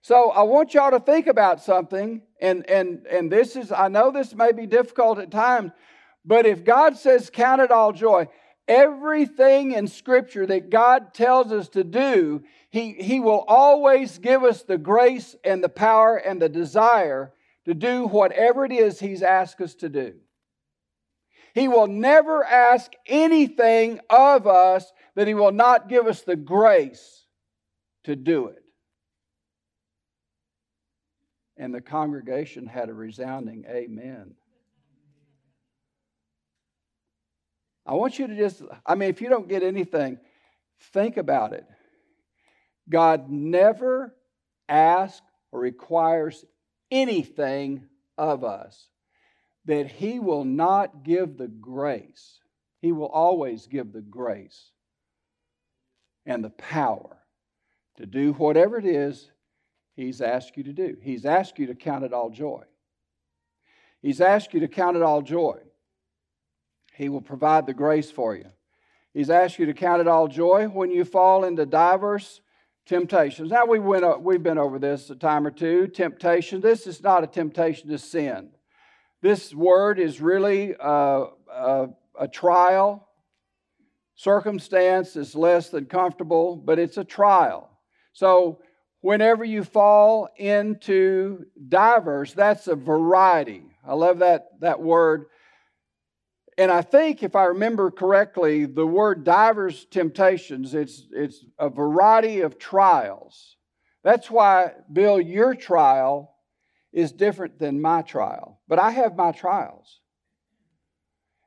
So 0.00 0.30
I 0.30 0.42
want 0.42 0.74
y'all 0.74 0.90
to 0.90 1.00
think 1.00 1.28
about 1.28 1.62
something, 1.62 2.22
and, 2.40 2.68
and, 2.68 3.06
and 3.06 3.30
this 3.30 3.54
is, 3.54 3.70
I 3.70 3.88
know 3.88 4.10
this 4.10 4.34
may 4.34 4.50
be 4.50 4.66
difficult 4.66 5.18
at 5.20 5.30
times, 5.30 5.70
but 6.24 6.44
if 6.44 6.64
God 6.64 6.96
says, 6.96 7.30
Count 7.30 7.60
it 7.60 7.70
all 7.70 7.92
joy, 7.92 8.28
everything 8.66 9.72
in 9.72 9.86
Scripture 9.86 10.46
that 10.46 10.70
God 10.70 11.14
tells 11.14 11.52
us 11.52 11.68
to 11.70 11.84
do, 11.84 12.42
he, 12.70 12.92
he 12.94 13.20
will 13.20 13.44
always 13.46 14.18
give 14.18 14.42
us 14.42 14.62
the 14.62 14.78
grace 14.78 15.36
and 15.44 15.62
the 15.62 15.68
power 15.68 16.16
and 16.16 16.42
the 16.42 16.48
desire 16.48 17.32
to 17.64 17.74
do 17.74 18.06
whatever 18.06 18.64
it 18.64 18.72
is 18.72 18.98
He's 18.98 19.22
asked 19.22 19.60
us 19.60 19.74
to 19.76 19.88
do. 19.88 20.14
He 21.54 21.68
will 21.68 21.86
never 21.86 22.42
ask 22.44 22.92
anything 23.06 24.00
of 24.08 24.46
us 24.46 24.90
that 25.14 25.28
He 25.28 25.34
will 25.34 25.52
not 25.52 25.88
give 25.88 26.06
us 26.06 26.22
the 26.22 26.34
grace 26.34 27.21
to 28.04 28.16
do 28.16 28.48
it. 28.48 28.62
And 31.56 31.74
the 31.74 31.80
congregation 31.80 32.66
had 32.66 32.88
a 32.88 32.94
resounding 32.94 33.64
amen. 33.68 34.34
I 37.86 37.94
want 37.94 38.18
you 38.18 38.26
to 38.26 38.36
just, 38.36 38.62
I 38.86 38.94
mean, 38.94 39.08
if 39.10 39.20
you 39.20 39.28
don't 39.28 39.48
get 39.48 39.62
anything, 39.62 40.18
think 40.92 41.16
about 41.16 41.52
it. 41.52 41.64
God 42.88 43.30
never 43.30 44.14
asks 44.68 45.26
or 45.50 45.60
requires 45.60 46.44
anything 46.90 47.84
of 48.16 48.44
us 48.44 48.88
that 49.64 49.88
He 49.88 50.18
will 50.18 50.44
not 50.44 51.04
give 51.04 51.36
the 51.36 51.48
grace. 51.48 52.40
He 52.80 52.92
will 52.92 53.06
always 53.06 53.66
give 53.66 53.92
the 53.92 54.00
grace 54.00 54.70
and 56.26 56.42
the 56.42 56.50
power 56.50 57.21
to 57.96 58.06
do 58.06 58.32
whatever 58.32 58.78
it 58.78 58.86
is 58.86 59.30
He's 59.94 60.20
asked 60.20 60.56
you 60.56 60.64
to 60.64 60.72
do. 60.72 60.96
He's 61.02 61.26
asked 61.26 61.58
you 61.58 61.66
to 61.66 61.74
count 61.74 62.04
it 62.04 62.12
all 62.12 62.30
joy. 62.30 62.62
He's 64.00 64.20
asked 64.20 64.54
you 64.54 64.60
to 64.60 64.68
count 64.68 64.96
it 64.96 65.02
all 65.02 65.22
joy. 65.22 65.58
He 66.94 67.08
will 67.08 67.20
provide 67.20 67.66
the 67.66 67.74
grace 67.74 68.10
for 68.10 68.34
you. 68.34 68.46
He's 69.12 69.30
asked 69.30 69.58
you 69.58 69.66
to 69.66 69.74
count 69.74 70.00
it 70.00 70.08
all 70.08 70.28
joy 70.28 70.66
when 70.66 70.90
you 70.90 71.04
fall 71.04 71.44
into 71.44 71.66
diverse 71.66 72.40
temptations. 72.86 73.50
Now 73.50 73.66
we 73.66 73.78
went, 73.78 74.22
we've 74.22 74.42
been 74.42 74.58
over 74.58 74.78
this 74.78 75.10
a 75.10 75.14
time 75.14 75.46
or 75.46 75.50
two. 75.50 75.86
Temptation. 75.86 76.60
This 76.60 76.86
is 76.86 77.02
not 77.02 77.22
a 77.22 77.26
temptation 77.26 77.90
to 77.90 77.98
sin. 77.98 78.50
This 79.20 79.54
word 79.54 79.98
is 79.98 80.20
really 80.20 80.74
a, 80.80 81.26
a, 81.52 81.88
a 82.18 82.28
trial. 82.28 83.06
Circumstance 84.14 85.16
is 85.16 85.34
less 85.34 85.68
than 85.68 85.84
comfortable, 85.84 86.56
but 86.56 86.78
it's 86.78 86.96
a 86.96 87.04
trial. 87.04 87.71
So 88.12 88.60
whenever 89.00 89.44
you 89.44 89.64
fall 89.64 90.28
into 90.36 91.46
diverse, 91.68 92.32
that's 92.32 92.68
a 92.68 92.76
variety. 92.76 93.64
I 93.84 93.94
love 93.94 94.20
that, 94.20 94.60
that 94.60 94.80
word. 94.80 95.26
And 96.58 96.70
I 96.70 96.82
think, 96.82 97.22
if 97.22 97.34
I 97.34 97.44
remember 97.44 97.90
correctly, 97.90 98.66
the 98.66 98.86
word 98.86 99.24
divers 99.24 99.86
temptations, 99.86 100.74
it's, 100.74 101.06
it's 101.10 101.44
a 101.58 101.70
variety 101.70 102.42
of 102.42 102.58
trials. 102.58 103.56
That's 104.04 104.30
why, 104.30 104.72
Bill, 104.92 105.20
your 105.20 105.54
trial 105.54 106.34
is 106.92 107.10
different 107.10 107.58
than 107.58 107.80
my 107.80 108.02
trial. 108.02 108.60
But 108.68 108.78
I 108.78 108.90
have 108.90 109.16
my 109.16 109.32
trials. 109.32 110.00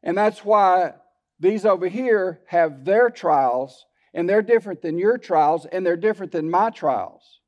And 0.01 0.17
that's 0.17 0.43
why 0.43 0.93
these 1.39 1.65
over 1.65 1.87
here 1.87 2.41
have 2.47 2.83
their 2.85 3.09
trials, 3.09 3.85
and 4.15 4.27
they're 4.29 4.41
different 4.41 4.81
than 4.81 4.97
your 4.97 5.17
trials, 5.17 5.67
and 5.71 5.85
they're 5.85 5.97
different 5.97 6.31
than 6.31 6.49
my 6.49 6.69
trials. 6.69 7.41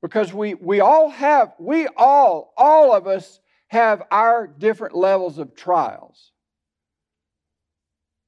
Because 0.00 0.32
we, 0.32 0.54
we 0.54 0.78
all 0.78 1.10
have, 1.10 1.52
we 1.58 1.88
all, 1.96 2.54
all 2.56 2.94
of 2.94 3.08
us 3.08 3.40
have 3.66 4.04
our 4.12 4.46
different 4.46 4.94
levels 4.94 5.38
of 5.38 5.56
trials. 5.56 6.30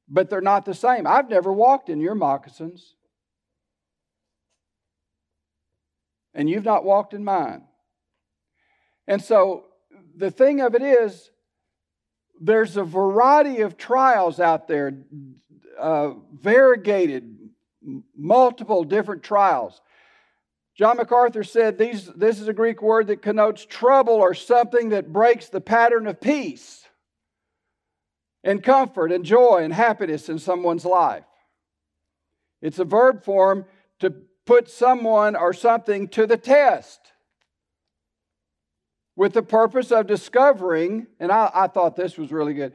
But 0.08 0.30
they're 0.30 0.40
not 0.40 0.64
the 0.64 0.74
same. 0.74 1.06
I've 1.06 1.30
never 1.30 1.52
walked 1.52 1.88
in 1.88 2.00
your 2.00 2.16
moccasins. 2.16 2.96
And 6.34 6.50
you've 6.50 6.64
not 6.64 6.84
walked 6.84 7.14
in 7.14 7.22
mine. 7.22 7.62
And 9.06 9.22
so 9.22 9.66
the 10.16 10.32
thing 10.32 10.60
of 10.60 10.74
it 10.74 10.82
is, 10.82 11.30
there's 12.40 12.76
a 12.76 12.84
variety 12.84 13.60
of 13.60 13.76
trials 13.76 14.40
out 14.40 14.66
there, 14.66 14.92
uh, 15.78 16.12
variegated, 16.32 17.36
multiple 18.16 18.84
different 18.84 19.22
trials. 19.22 19.80
John 20.76 20.96
MacArthur 20.96 21.42
said 21.42 21.76
these, 21.76 22.06
this 22.06 22.40
is 22.40 22.46
a 22.46 22.52
Greek 22.52 22.82
word 22.82 23.08
that 23.08 23.22
connotes 23.22 23.64
trouble 23.64 24.14
or 24.14 24.32
something 24.34 24.90
that 24.90 25.12
breaks 25.12 25.48
the 25.48 25.60
pattern 25.60 26.06
of 26.06 26.20
peace 26.20 26.84
and 28.44 28.62
comfort 28.62 29.10
and 29.10 29.24
joy 29.24 29.62
and 29.62 29.74
happiness 29.74 30.28
in 30.28 30.38
someone's 30.38 30.84
life. 30.84 31.24
It's 32.62 32.78
a 32.78 32.84
verb 32.84 33.24
form 33.24 33.64
to 34.00 34.14
put 34.46 34.70
someone 34.70 35.36
or 35.36 35.52
something 35.52 36.08
to 36.08 36.26
the 36.26 36.36
test 36.36 37.00
with 39.16 39.32
the 39.32 39.42
purpose 39.42 39.90
of 39.90 40.06
discovering, 40.06 41.08
and 41.18 41.32
I, 41.32 41.50
I, 41.52 41.66
thought 41.66 41.96
this 41.96 42.16
was 42.16 42.30
really 42.30 42.54
good. 42.54 42.72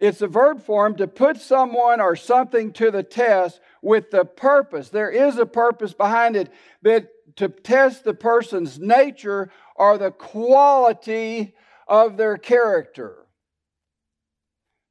It's 0.00 0.22
a 0.22 0.28
verb 0.28 0.62
form 0.62 0.96
to 0.96 1.08
put 1.08 1.38
someone 1.38 2.00
or 2.00 2.14
something 2.14 2.72
to 2.74 2.90
the 2.90 3.02
test 3.02 3.60
with 3.82 4.10
the 4.10 4.24
purpose. 4.24 4.90
There 4.90 5.10
is 5.10 5.38
a 5.38 5.46
purpose 5.46 5.92
behind 5.92 6.36
it 6.36 6.52
that 6.82 7.08
to 7.36 7.48
test 7.48 8.04
the 8.04 8.14
person's 8.14 8.78
nature 8.78 9.50
or 9.74 9.98
the 9.98 10.12
quality 10.12 11.54
of 11.86 12.16
their 12.16 12.36
character. 12.36 13.26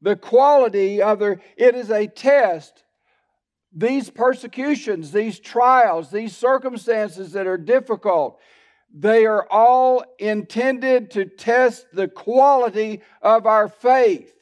The 0.02 0.16
quality 0.16 1.02
of 1.02 1.20
their, 1.20 1.42
it 1.56 1.76
is 1.76 1.90
a 1.90 2.08
test 2.08 2.84
these 3.78 4.10
persecutions, 4.10 5.12
these 5.12 5.40
trials, 5.40 6.10
these 6.10 6.36
circumstances 6.36 7.34
that 7.34 7.46
are 7.46 7.58
difficult, 7.58 8.40
they 8.92 9.26
are 9.26 9.48
all 9.52 10.04
intended 10.18 11.12
to 11.12 11.26
test 11.26 11.86
the 11.94 12.08
quality 12.08 13.02
of 13.22 13.46
our 13.46 13.68
faith, 13.68 14.34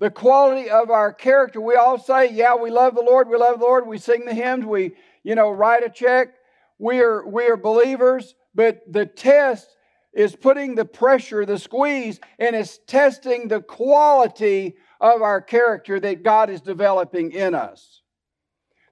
the 0.00 0.10
quality 0.10 0.70
of 0.70 0.90
our 0.90 1.12
character. 1.12 1.60
We 1.60 1.76
all 1.76 1.98
say, 1.98 2.32
Yeah, 2.32 2.56
we 2.56 2.70
love 2.70 2.94
the 2.94 3.02
Lord, 3.02 3.28
we 3.28 3.36
love 3.36 3.60
the 3.60 3.66
Lord, 3.66 3.86
we 3.86 3.98
sing 3.98 4.24
the 4.24 4.34
hymns, 4.34 4.64
we, 4.64 4.96
you 5.22 5.36
know, 5.36 5.50
write 5.50 5.84
a 5.84 5.90
check. 5.90 6.34
We 6.78 7.00
are, 7.00 7.24
we 7.26 7.46
are 7.46 7.58
believers, 7.58 8.34
but 8.54 8.80
the 8.90 9.04
test 9.04 9.68
is 10.14 10.34
putting 10.34 10.74
the 10.74 10.86
pressure, 10.86 11.44
the 11.44 11.58
squeeze, 11.58 12.18
and 12.38 12.56
it's 12.56 12.78
testing 12.86 13.46
the 13.46 13.60
quality 13.60 14.76
of 15.00 15.20
our 15.20 15.42
character 15.42 16.00
that 16.00 16.22
God 16.22 16.48
is 16.48 16.62
developing 16.62 17.32
in 17.32 17.54
us. 17.54 18.00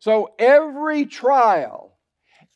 So 0.00 0.34
every 0.38 1.06
trial, 1.06 1.96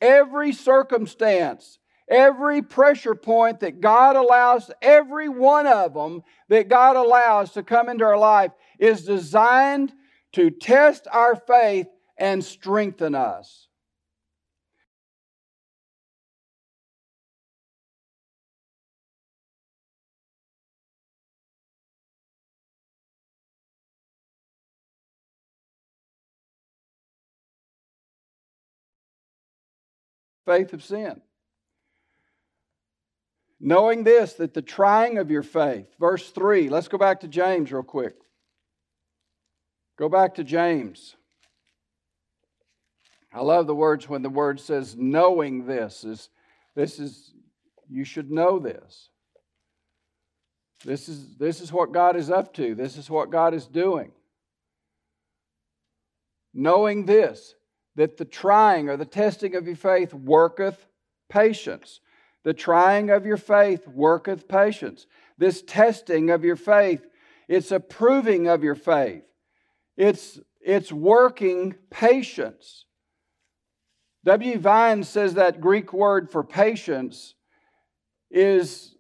every 0.01 0.53
circumstance, 0.53 1.79
every 2.13 2.61
pressure 2.61 3.15
point 3.15 3.61
that 3.61 3.81
God 3.81 4.17
allows, 4.17 4.71
every 4.83 5.29
one 5.29 5.67
of 5.67 5.95
them 5.95 6.23
that 6.49 6.69
God 6.69 6.95
allows 6.97 7.53
to 7.53 7.63
come 7.63 7.89
into 7.89 8.05
our 8.05 8.19
life 8.19 8.53
is 8.79 9.05
designed 9.05 9.93
to 10.33 10.51
test 10.51 11.09
our 11.11 11.35
faith 11.35 11.87
and 12.19 12.45
strengthen 12.45 13.15
us. 13.15 13.67
faith 30.45 30.73
of 30.73 30.83
sin. 30.83 31.21
Knowing 33.65 34.03
this, 34.03 34.33
that 34.33 34.55
the 34.55 34.61
trying 34.61 35.19
of 35.19 35.31
your 35.31 35.45
faith, 35.45 35.87
verse 36.01 36.31
3, 36.31 36.69
let's 36.69 36.89
go 36.89 36.99
back 36.99 37.21
to 37.21 37.29
James 37.29 37.71
real 37.71 37.85
quick. 37.85 38.17
Go 39.97 40.09
back 40.09 40.35
to 40.35 40.43
James. 40.43 41.15
I 43.33 43.41
love 43.41 43.69
the 43.69 43.75
words 43.75 44.09
when 44.09 44.23
the 44.23 44.29
word 44.29 44.59
says 44.59 44.97
knowing 44.97 45.65
this 45.65 46.03
is 46.03 46.29
this 46.75 46.99
is 46.99 47.33
you 47.89 48.05
should 48.05 48.33
know 48.33 48.59
this. 48.59 49.11
This 50.85 51.09
is 51.09 51.37
this 51.37 51.61
is 51.61 51.73
what 51.73 51.93
God 51.93 52.17
is 52.17 52.31
up 52.31 52.53
to. 52.55 52.75
This 52.75 52.97
is 52.97 53.09
what 53.09 53.31
God 53.31 53.55
is 53.55 53.67
doing. 53.67 54.11
Knowing 56.53 57.07
this, 57.07 57.55
that 57.95 58.17
the 58.17 58.25
trying 58.25 58.89
or 58.89 58.97
the 58.97 59.05
testing 59.05 59.55
of 59.55 59.67
your 59.67 59.77
faith 59.77 60.13
worketh 60.13 60.85
patience. 61.31 62.01
The 62.45 62.55
trying 62.55 63.11
of 63.11 63.25
your 63.25 63.37
faith 63.37 63.87
worketh 63.87 64.49
patience. 64.49 65.07
This 65.39 65.63
testing 65.63 66.31
of 66.31 66.45
your 66.45 66.57
faith, 66.57 67.07
it's 67.49 67.71
a 67.71 67.81
proving 67.81 68.49
of 68.49 68.65
your 68.65 68.75
faith. 68.75 69.25
It's, 69.97 70.41
it's 70.61 70.93
working 70.93 71.75
patience. 71.91 72.87
W. 74.25 74.59
Vine 74.59 75.03
says 75.05 75.35
that 75.35 75.61
Greek 75.61 75.93
word 75.93 76.31
for 76.31 76.45
patience 76.45 77.35
is 78.31 78.97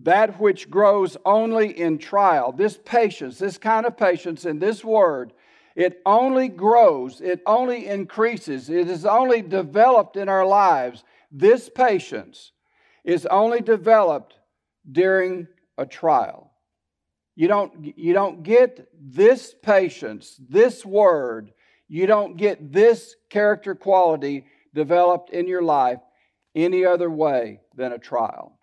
that 0.00 0.38
which 0.38 0.70
grows 0.70 1.16
only 1.24 1.78
in 1.78 1.98
trial. 1.98 2.52
This 2.52 2.78
patience, 2.84 3.38
this 3.38 3.58
kind 3.58 3.84
of 3.84 3.96
patience 3.96 4.44
in 4.44 4.58
this 4.58 4.84
word 4.84 5.32
it 5.78 6.02
only 6.04 6.48
grows, 6.48 7.20
it 7.20 7.40
only 7.46 7.86
increases, 7.86 8.68
it 8.68 8.90
is 8.90 9.06
only 9.06 9.42
developed 9.42 10.16
in 10.16 10.28
our 10.28 10.44
lives. 10.44 11.04
This 11.30 11.68
patience 11.68 12.52
is 13.04 13.26
only 13.26 13.60
developed 13.60 14.34
during 14.90 15.48
a 15.76 15.86
trial. 15.86 16.52
You 17.36 17.48
don't, 17.48 17.92
you 17.96 18.12
don't 18.12 18.42
get 18.42 18.88
this 18.98 19.54
patience, 19.62 20.40
this 20.48 20.84
word, 20.84 21.52
you 21.86 22.06
don't 22.06 22.36
get 22.36 22.72
this 22.72 23.14
character 23.30 23.74
quality 23.74 24.46
developed 24.74 25.30
in 25.30 25.46
your 25.46 25.62
life 25.62 26.00
any 26.54 26.84
other 26.84 27.10
way 27.10 27.60
than 27.74 27.92
a 27.92 27.98
trial. 27.98 28.58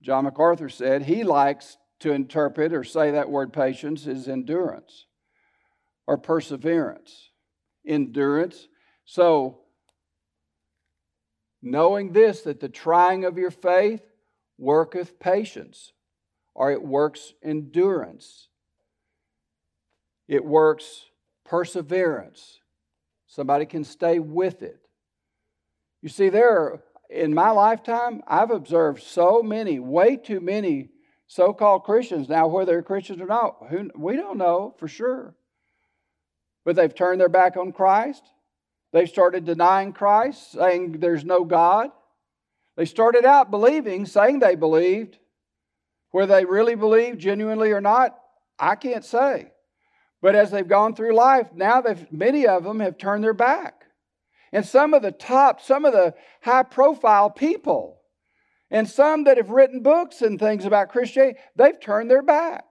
John 0.00 0.24
MacArthur 0.24 0.68
said 0.68 1.02
he 1.02 1.24
likes 1.24 1.76
to 2.00 2.12
interpret 2.12 2.72
or 2.72 2.84
say 2.84 3.10
that 3.10 3.30
word 3.30 3.52
patience 3.52 4.06
is 4.06 4.28
endurance 4.28 5.06
or 6.06 6.16
perseverance. 6.16 7.27
Endurance. 7.86 8.68
So, 9.04 9.60
knowing 11.62 12.12
this, 12.12 12.42
that 12.42 12.60
the 12.60 12.68
trying 12.68 13.24
of 13.24 13.38
your 13.38 13.50
faith 13.50 14.02
worketh 14.58 15.18
patience, 15.18 15.92
or 16.54 16.72
it 16.72 16.82
works 16.82 17.32
endurance, 17.42 18.48
it 20.26 20.44
works 20.44 21.06
perseverance. 21.44 22.60
Somebody 23.26 23.66
can 23.66 23.84
stay 23.84 24.18
with 24.18 24.62
it. 24.62 24.80
You 26.02 26.08
see, 26.08 26.28
there 26.28 26.50
are, 26.50 26.82
in 27.10 27.34
my 27.34 27.50
lifetime, 27.50 28.22
I've 28.26 28.50
observed 28.50 29.02
so 29.02 29.42
many, 29.42 29.80
way 29.80 30.16
too 30.16 30.40
many 30.40 30.90
so 31.26 31.52
called 31.52 31.84
Christians. 31.84 32.28
Now, 32.28 32.46
whether 32.48 32.72
they're 32.72 32.82
Christians 32.82 33.20
or 33.20 33.26
not, 33.26 33.56
who, 33.70 33.90
we 33.96 34.16
don't 34.16 34.38
know 34.38 34.74
for 34.78 34.88
sure. 34.88 35.34
But 36.68 36.76
they've 36.76 36.94
turned 36.94 37.18
their 37.18 37.30
back 37.30 37.56
on 37.56 37.72
Christ. 37.72 38.22
They've 38.92 39.08
started 39.08 39.46
denying 39.46 39.94
Christ, 39.94 40.52
saying 40.52 41.00
there's 41.00 41.24
no 41.24 41.46
God. 41.46 41.88
They 42.76 42.84
started 42.84 43.24
out 43.24 43.50
believing, 43.50 44.04
saying 44.04 44.40
they 44.40 44.54
believed. 44.54 45.18
Whether 46.10 46.34
they 46.34 46.44
really 46.44 46.74
believe 46.74 47.16
genuinely 47.16 47.72
or 47.72 47.80
not, 47.80 48.18
I 48.58 48.74
can't 48.74 49.02
say. 49.02 49.50
But 50.20 50.34
as 50.34 50.50
they've 50.50 50.68
gone 50.68 50.94
through 50.94 51.14
life, 51.14 51.48
now 51.54 51.80
they've, 51.80 52.06
many 52.12 52.46
of 52.46 52.64
them 52.64 52.80
have 52.80 52.98
turned 52.98 53.24
their 53.24 53.32
back. 53.32 53.84
And 54.52 54.66
some 54.66 54.92
of 54.92 55.00
the 55.00 55.10
top, 55.10 55.62
some 55.62 55.86
of 55.86 55.94
the 55.94 56.12
high 56.42 56.64
profile 56.64 57.30
people 57.30 57.98
and 58.70 58.86
some 58.86 59.24
that 59.24 59.38
have 59.38 59.48
written 59.48 59.80
books 59.80 60.20
and 60.20 60.38
things 60.38 60.66
about 60.66 60.90
Christianity, 60.90 61.38
they've 61.56 61.80
turned 61.80 62.10
their 62.10 62.20
back. 62.20 62.66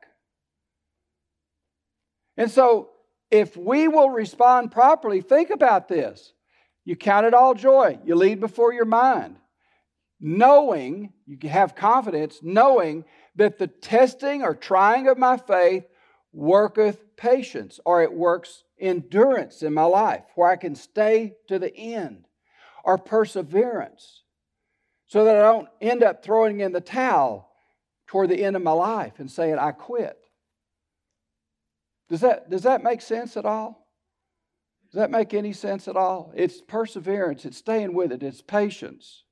And 2.37 2.51
so, 2.51 2.91
if 3.29 3.57
we 3.57 3.87
will 3.87 4.09
respond 4.09 4.71
properly, 4.71 5.21
think 5.21 5.49
about 5.49 5.87
this. 5.87 6.33
You 6.85 6.95
count 6.95 7.25
it 7.25 7.33
all 7.33 7.53
joy, 7.53 7.99
you 8.05 8.15
lead 8.15 8.39
before 8.39 8.73
your 8.73 8.85
mind, 8.85 9.35
knowing, 10.21 11.11
you 11.25 11.49
have 11.49 11.75
confidence, 11.75 12.39
knowing 12.41 13.03
that 13.35 13.57
the 13.57 13.67
testing 13.67 14.41
or 14.41 14.55
trying 14.55 15.07
of 15.07 15.17
my 15.17 15.37
faith 15.37 15.83
worketh 16.31 17.03
patience, 17.17 17.79
or 17.83 18.03
it 18.03 18.13
works 18.13 18.63
endurance 18.79 19.63
in 19.63 19.73
my 19.73 19.83
life, 19.83 20.23
where 20.35 20.49
I 20.49 20.55
can 20.55 20.75
stay 20.75 21.35
to 21.47 21.59
the 21.59 21.75
end, 21.75 22.25
or 22.83 22.97
perseverance 22.97 24.23
so 25.07 25.23
that 25.23 25.37
I 25.37 25.41
don't 25.41 25.69
end 25.81 26.03
up 26.03 26.23
throwing 26.23 26.59
in 26.59 26.73
the 26.73 26.81
towel 26.81 27.49
toward 28.07 28.29
the 28.29 28.43
end 28.43 28.55
of 28.55 28.61
my 28.61 28.71
life 28.71 29.13
and 29.19 29.31
saying, 29.31 29.57
I 29.57 29.71
quit. 29.71 30.17
Does 32.09 32.21
that, 32.21 32.49
does 32.49 32.63
that 32.63 32.83
make 32.83 33.01
sense 33.01 33.35
at 33.37 33.45
all? 33.45 33.87
Does 34.91 34.99
that 34.99 35.11
make 35.11 35.33
any 35.33 35.51
sense 35.51 35.87
at 35.87 35.97
all? 35.97 36.31
It's 36.35 36.61
perseverance, 36.61 37.45
it's 37.45 37.57
staying 37.57 37.93
with 37.93 38.11
it, 38.11 38.23
it's 38.23 38.41
patience. 38.41 39.23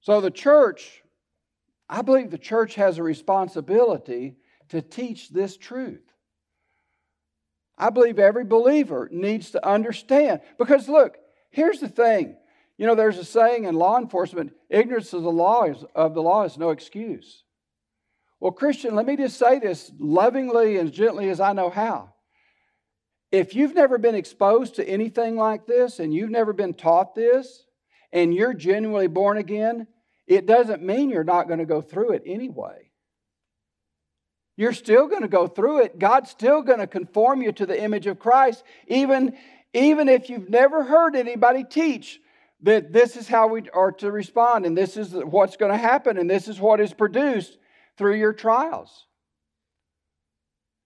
So 0.00 0.22
the 0.22 0.30
church, 0.30 1.02
I 1.86 2.00
believe 2.00 2.30
the 2.30 2.38
church 2.38 2.76
has 2.76 2.96
a 2.96 3.02
responsibility 3.02 4.36
to 4.70 4.80
teach 4.80 5.28
this 5.28 5.58
truth. 5.58 6.00
I 7.76 7.90
believe 7.90 8.18
every 8.18 8.44
believer 8.44 9.08
needs 9.12 9.50
to 9.50 9.66
understand. 9.66 10.40
Because 10.56 10.88
look, 10.88 11.18
here's 11.50 11.80
the 11.80 11.88
thing. 11.88 12.36
You 12.78 12.86
know, 12.86 12.94
there's 12.94 13.18
a 13.18 13.24
saying 13.24 13.64
in 13.64 13.74
law 13.74 13.98
enforcement 13.98 14.52
ignorance 14.70 15.12
of 15.12 15.22
the 15.22 15.30
law 15.30 15.64
is, 15.64 15.84
of 15.94 16.14
the 16.14 16.22
law 16.22 16.44
is 16.44 16.56
no 16.56 16.70
excuse. 16.70 17.44
Well, 18.40 18.52
Christian, 18.52 18.94
let 18.94 19.06
me 19.06 19.16
just 19.16 19.38
say 19.38 19.58
this 19.58 19.90
lovingly 19.98 20.78
and 20.78 20.92
gently 20.92 21.28
as 21.28 21.40
I 21.40 21.52
know 21.52 21.70
how. 21.70 22.14
If 23.32 23.54
you've 23.54 23.74
never 23.74 23.98
been 23.98 24.14
exposed 24.14 24.76
to 24.76 24.88
anything 24.88 25.36
like 25.36 25.66
this 25.66 25.98
and 25.98 26.14
you've 26.14 26.30
never 26.30 26.52
been 26.52 26.72
taught 26.72 27.14
this 27.14 27.64
and 28.12 28.32
you're 28.32 28.54
genuinely 28.54 29.08
born 29.08 29.36
again, 29.36 29.86
it 30.26 30.46
doesn't 30.46 30.82
mean 30.82 31.10
you're 31.10 31.24
not 31.24 31.46
going 31.46 31.58
to 31.58 31.66
go 31.66 31.80
through 31.80 32.12
it 32.12 32.22
anyway. 32.24 32.90
You're 34.56 34.72
still 34.72 35.08
going 35.08 35.22
to 35.22 35.28
go 35.28 35.46
through 35.46 35.82
it. 35.82 35.98
God's 35.98 36.30
still 36.30 36.62
going 36.62 36.80
to 36.80 36.86
conform 36.86 37.42
you 37.42 37.52
to 37.52 37.66
the 37.66 37.80
image 37.80 38.06
of 38.06 38.18
Christ, 38.18 38.64
even, 38.86 39.36
even 39.74 40.08
if 40.08 40.30
you've 40.30 40.48
never 40.48 40.84
heard 40.84 41.14
anybody 41.14 41.64
teach 41.64 42.20
that 42.62 42.92
this 42.92 43.16
is 43.16 43.28
how 43.28 43.48
we 43.48 43.68
are 43.70 43.92
to 43.92 44.10
respond, 44.10 44.66
and 44.66 44.76
this 44.76 44.96
is 44.96 45.12
what's 45.12 45.56
going 45.56 45.70
to 45.70 45.78
happen, 45.78 46.18
and 46.18 46.28
this 46.28 46.48
is 46.48 46.58
what 46.58 46.80
is 46.80 46.92
produced 46.92 47.56
through 47.98 48.14
your 48.14 48.32
trials. 48.32 49.06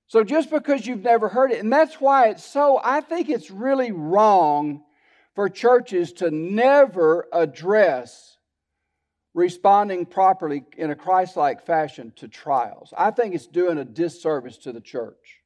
So 0.09 0.25
just 0.25 0.51
because 0.51 0.87
you've 0.87 1.05
never 1.05 1.29
heard 1.29 1.53
it, 1.53 1.61
and 1.61 1.73
that's 1.73 2.01
why 2.01 2.29
it's 2.29 2.45
so, 2.45 2.81
I 2.83 3.01
think 3.01 3.29
it's 3.29 3.51
really 3.51 3.93
wrong 3.93 4.83
for 5.35 5.49
churches 5.49 6.13
to 6.15 6.31
never 6.31 7.27
address 7.33 8.37
responding 9.35 10.05
properly 10.05 10.65
in 10.77 10.91
a 10.91 10.95
Christ 10.95 11.37
like 11.37 11.65
fashion 11.65 12.13
to 12.17 12.29
trials. 12.29 12.93
I 12.97 13.11
think 13.11 13.35
it's 13.35 13.47
doing 13.47 13.79
a 13.79 13.85
disservice 13.85 14.59
to 14.59 14.73
the 14.73 14.81
church. 14.81 15.41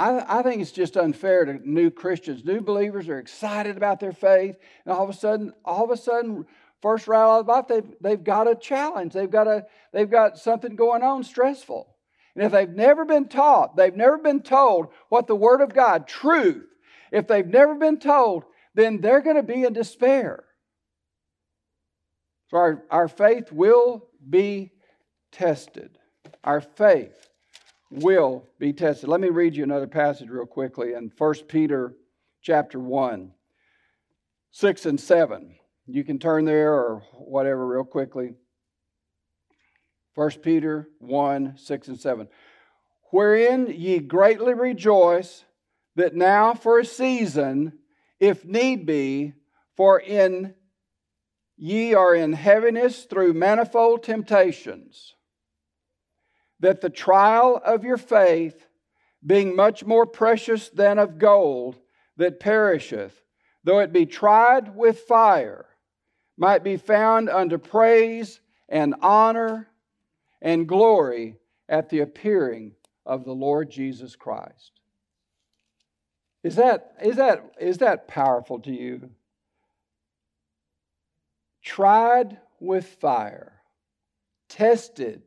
I, 0.00 0.38
I, 0.38 0.42
think 0.42 0.62
it's 0.62 0.72
just 0.72 0.96
unfair 0.96 1.44
to 1.44 1.60
new 1.68 1.90
Christians. 1.90 2.42
New 2.42 2.62
believers 2.62 3.08
are 3.08 3.18
excited 3.18 3.76
about 3.76 4.00
their 4.00 4.14
faith, 4.14 4.56
and 4.84 4.94
all 4.94 5.04
of 5.04 5.10
a 5.10 5.12
sudden, 5.12 5.52
all 5.62 5.84
of 5.84 5.90
a 5.90 5.96
sudden, 5.96 6.46
first 6.82 7.08
out 7.08 7.40
of 7.40 7.46
box, 7.46 7.68
they've, 7.68 7.94
they've 8.00 8.24
got 8.24 8.48
a 8.48 8.54
challenge. 8.54 9.12
They've 9.12 9.30
got, 9.30 9.46
a, 9.46 9.66
they've 9.92 10.10
got 10.10 10.38
something 10.38 10.76
going 10.76 11.02
on 11.02 11.24
stressful. 11.24 11.86
And 12.34 12.44
if 12.44 12.52
they've 12.52 12.68
never 12.68 13.04
been 13.04 13.28
taught, 13.28 13.76
they've 13.76 13.94
never 13.94 14.18
been 14.18 14.42
told 14.42 14.88
what 15.08 15.26
the 15.26 15.36
Word 15.36 15.60
of 15.60 15.74
God, 15.74 16.06
truth, 16.06 16.66
if 17.12 17.26
they've 17.26 17.46
never 17.46 17.74
been 17.74 17.98
told, 17.98 18.44
then 18.74 19.00
they're 19.00 19.20
going 19.20 19.36
to 19.36 19.42
be 19.42 19.64
in 19.64 19.72
despair. 19.72 20.44
So 22.48 22.56
our, 22.56 22.84
our 22.90 23.08
faith 23.08 23.52
will 23.52 24.08
be 24.28 24.72
tested. 25.32 25.98
Our 26.44 26.60
faith 26.60 27.28
will 27.90 28.48
be 28.58 28.72
tested. 28.72 29.08
Let 29.08 29.20
me 29.20 29.28
read 29.28 29.56
you 29.56 29.64
another 29.64 29.86
passage 29.86 30.28
real 30.28 30.46
quickly 30.46 30.94
in 30.94 31.12
1 31.16 31.34
Peter 31.48 31.94
chapter 32.42 32.78
1, 32.78 33.32
6 34.52 34.86
and 34.86 35.00
7. 35.00 35.54
You 35.86 36.04
can 36.04 36.18
turn 36.18 36.44
there 36.44 36.72
or 36.72 37.02
whatever 37.12 37.66
real 37.66 37.84
quickly. 37.84 38.34
1 40.14 40.30
Peter 40.42 40.88
1, 40.98 41.56
6 41.56 41.88
and 41.88 42.00
7. 42.00 42.28
Wherein 43.10 43.66
ye 43.68 43.98
greatly 43.98 44.54
rejoice, 44.54 45.44
that 45.96 46.14
now 46.14 46.54
for 46.54 46.78
a 46.78 46.84
season, 46.84 47.78
if 48.20 48.44
need 48.44 48.86
be, 48.86 49.34
for 49.76 49.98
in 49.98 50.54
Ye 51.62 51.92
are 51.92 52.14
in 52.14 52.32
heaviness 52.32 53.04
through 53.04 53.34
manifold 53.34 54.02
temptations, 54.02 55.14
that 56.58 56.80
the 56.80 56.88
trial 56.88 57.60
of 57.62 57.84
your 57.84 57.98
faith, 57.98 58.66
being 59.26 59.54
much 59.54 59.84
more 59.84 60.06
precious 60.06 60.70
than 60.70 60.98
of 60.98 61.18
gold 61.18 61.76
that 62.16 62.40
perisheth, 62.40 63.22
though 63.62 63.78
it 63.80 63.92
be 63.92 64.06
tried 64.06 64.74
with 64.74 65.00
fire, 65.00 65.66
might 66.40 66.64
be 66.64 66.76
found 66.76 67.28
unto 67.28 67.58
praise 67.58 68.40
and 68.68 68.96
honor 69.00 69.68
and 70.42 70.66
glory 70.66 71.36
at 71.68 71.88
the 71.88 72.00
appearing 72.00 72.72
of 73.06 73.24
the 73.24 73.34
Lord 73.34 73.70
Jesus 73.70 74.16
Christ. 74.16 74.72
Is 76.42 76.56
that, 76.56 76.94
is 77.00 77.16
that, 77.16 77.52
is 77.60 77.78
that 77.78 78.08
powerful 78.08 78.58
to 78.60 78.72
you? 78.72 79.10
tried 81.62 82.38
with 82.58 82.86
fire, 82.86 83.60
tested 84.48 85.22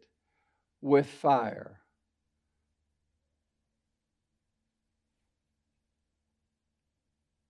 with 0.81 1.07
fire. 1.07 1.79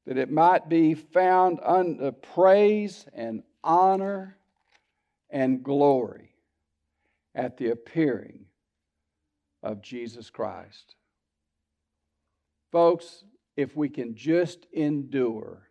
That 0.05 0.17
it 0.17 0.29
might 0.29 0.67
be 0.67 0.95
found 0.95 1.59
unto 1.63 2.11
praise 2.11 3.05
and 3.13 3.43
honor 3.63 4.37
and 5.29 5.63
glory 5.63 6.31
at 7.35 7.57
the 7.57 7.69
appearing 7.69 8.45
of 9.61 9.81
Jesus 9.81 10.29
Christ. 10.29 10.95
Folks, 12.71 13.23
if 13.55 13.75
we 13.75 13.89
can 13.89 14.15
just 14.15 14.65
endure 14.73 15.69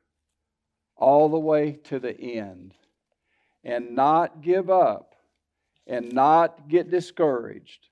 all 0.96 1.28
the 1.28 1.38
way 1.38 1.72
to 1.84 1.98
the 1.98 2.18
end, 2.18 2.74
and 3.64 3.94
not 3.94 4.42
give 4.42 4.70
up 4.70 5.14
and 5.86 6.12
not 6.12 6.68
get 6.68 6.90
discouraged 6.90 7.88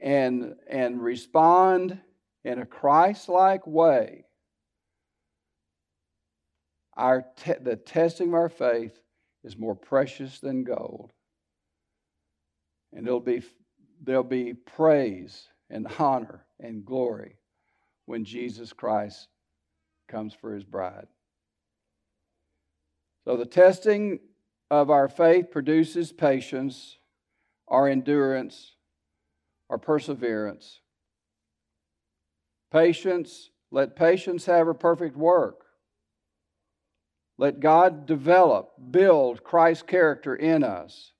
and, 0.00 0.54
and 0.68 1.02
respond 1.02 1.98
in 2.44 2.58
a 2.58 2.66
Christ 2.66 3.28
like 3.28 3.66
way, 3.66 4.24
our 6.96 7.24
te- 7.36 7.54
the 7.62 7.76
testing 7.76 8.28
of 8.28 8.34
our 8.34 8.48
faith 8.48 9.00
is 9.44 9.56
more 9.56 9.74
precious 9.74 10.40
than 10.40 10.64
gold. 10.64 11.12
And 12.92 13.06
there'll 13.06 13.20
be, 13.20 13.42
there'll 14.02 14.22
be 14.22 14.54
praise 14.54 15.48
and 15.70 15.86
honor 15.98 16.44
and 16.60 16.84
glory 16.84 17.36
when 18.06 18.24
Jesus 18.24 18.72
Christ 18.72 19.28
comes 20.08 20.34
for 20.34 20.54
his 20.54 20.64
bride. 20.64 21.06
So 23.24 23.36
the 23.36 23.46
testing 23.46 24.20
of 24.70 24.90
our 24.90 25.08
faith 25.08 25.50
produces 25.50 26.12
patience, 26.12 26.98
our 27.68 27.88
endurance, 27.88 28.74
our 29.70 29.78
perseverance. 29.78 30.80
Patience, 32.70 33.50
let 33.70 33.96
patience 33.96 34.46
have 34.46 34.68
a 34.68 34.74
perfect 34.74 35.16
work. 35.16 35.61
Let 37.38 37.60
God 37.60 38.06
develop, 38.06 38.72
build 38.90 39.42
Christ's 39.42 39.84
character 39.84 40.36
in 40.36 40.62
us. 40.62 41.12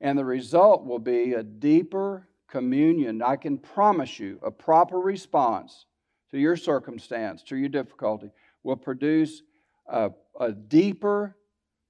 And 0.00 0.18
the 0.18 0.24
result 0.24 0.84
will 0.84 0.98
be 0.98 1.32
a 1.32 1.42
deeper 1.42 2.28
communion. 2.48 3.22
I 3.22 3.36
can 3.36 3.58
promise 3.58 4.18
you 4.18 4.38
a 4.42 4.50
proper 4.50 4.98
response 4.98 5.86
to 6.30 6.38
your 6.38 6.56
circumstance, 6.56 7.42
to 7.44 7.56
your 7.56 7.68
difficulty, 7.68 8.30
will 8.62 8.76
produce 8.76 9.42
a, 9.86 10.10
a 10.38 10.52
deeper 10.52 11.36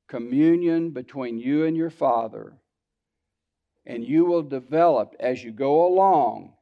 communion 0.09 0.91
between 0.91 1.39
you 1.39 1.65
and 1.65 1.77
your 1.77 1.91
Father. 1.91 2.57
And 3.85 4.05
you 4.05 4.25
will 4.25 4.43
develop, 4.43 5.15
as 5.21 5.43
you 5.45 5.53
go 5.53 5.87
along, 5.87 6.55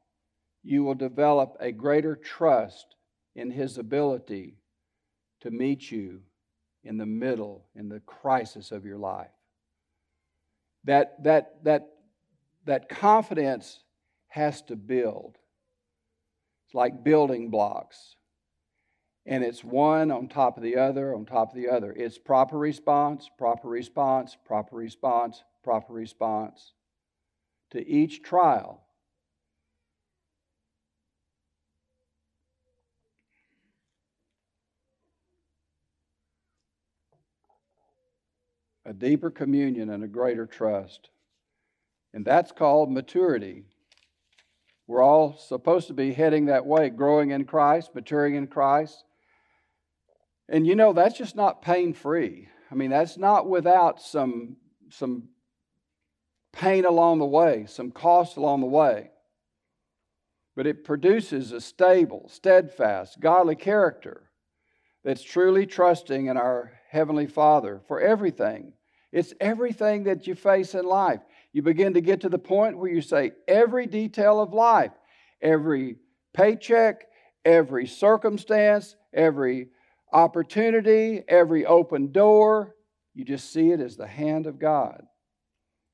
you 0.63 0.83
will 0.83 0.95
develop 0.95 1.57
a 1.59 1.71
greater 1.71 2.15
trust 2.15 2.95
in 3.35 3.51
His 3.51 3.77
ability 3.77 4.55
to 5.41 5.51
meet 5.51 5.91
you 5.91 6.21
in 6.85 6.97
the 6.97 7.05
middle, 7.05 7.65
in 7.75 7.89
the 7.89 7.99
crisis 8.01 8.71
of 8.71 8.85
your 8.85 8.97
life. 8.97 9.31
That, 10.85 11.23
that, 11.23 11.63
that, 11.63 11.89
that 12.65 12.89
confidence 12.89 13.79
has 14.27 14.61
to 14.63 14.75
build. 14.75 15.37
It's 16.67 16.75
like 16.75 17.03
building 17.03 17.49
blocks 17.49 18.15
and 19.25 19.43
it's 19.43 19.63
one 19.63 20.11
on 20.11 20.27
top 20.27 20.57
of 20.57 20.63
the 20.63 20.77
other 20.77 21.15
on 21.15 21.25
top 21.25 21.49
of 21.49 21.55
the 21.55 21.69
other. 21.69 21.91
It's 21.91 22.17
proper 22.17 22.57
response, 22.57 23.29
proper 23.37 23.67
response, 23.67 24.37
proper 24.45 24.75
response, 24.75 25.43
proper 25.63 25.93
response 25.93 26.73
to 27.71 27.87
each 27.87 28.21
trial. 28.21 28.84
A 38.85 38.93
deeper 38.93 39.31
communion 39.31 39.89
and 39.89 40.03
a 40.03 40.07
greater 40.07 40.45
trust. 40.45 41.09
And 42.13 42.23
that's 42.23 42.51
called 42.51 42.91
maturity. 42.91 43.63
We're 44.87 45.03
all 45.03 45.35
supposed 45.37 45.87
to 45.87 45.93
be 45.93 46.13
heading 46.13 46.45
that 46.45 46.65
way, 46.65 46.89
growing 46.89 47.31
in 47.31 47.45
Christ, 47.45 47.95
maturing 47.95 48.35
in 48.35 48.47
Christ. 48.47 49.03
And 50.47 50.67
you 50.67 50.75
know, 50.75 50.93
that's 50.93 51.17
just 51.17 51.35
not 51.35 51.61
pain 51.61 51.93
free. 51.93 52.47
I 52.71 52.75
mean, 52.75 52.91
that's 52.91 53.17
not 53.17 53.49
without 53.49 54.01
some 54.01 54.57
some 54.89 55.29
pain 56.53 56.85
along 56.85 57.19
the 57.19 57.25
way, 57.25 57.65
some 57.67 57.91
cost 57.91 58.37
along 58.37 58.61
the 58.61 58.67
way. 58.67 59.09
But 60.55 60.67
it 60.67 60.85
produces 60.85 61.51
a 61.51 61.59
stable, 61.59 62.29
steadfast, 62.29 63.19
godly 63.19 63.55
character 63.55 64.29
that's 65.03 65.21
truly 65.21 65.65
trusting 65.65 66.27
in 66.27 66.37
our 66.37 66.74
Heavenly 66.95 67.27
Father 67.27 67.81
for 67.89 67.99
everything. 67.99 68.71
It's 69.11 69.33
everything 69.41 70.05
that 70.05 70.27
you 70.27 70.33
face 70.33 70.73
in 70.73 70.85
life. 70.85 71.19
You 71.51 71.61
begin 71.61 71.93
to 71.95 72.01
get 72.01 72.21
to 72.21 72.29
the 72.29 72.39
point 72.39 72.77
where 72.77 72.89
you 72.89 73.01
say, 73.01 73.33
every 73.49 73.85
detail 73.85 74.39
of 74.39 74.53
life, 74.53 74.93
every 75.41 75.97
paycheck, 76.33 77.03
every 77.43 77.85
circumstance, 77.85 78.95
every 79.13 79.67
opportunity, 80.13 81.21
every 81.27 81.65
open 81.65 82.13
door, 82.13 82.75
you 83.13 83.25
just 83.25 83.51
see 83.51 83.71
it 83.71 83.81
as 83.81 83.97
the 83.97 84.07
hand 84.07 84.47
of 84.47 84.57
God. 84.57 85.03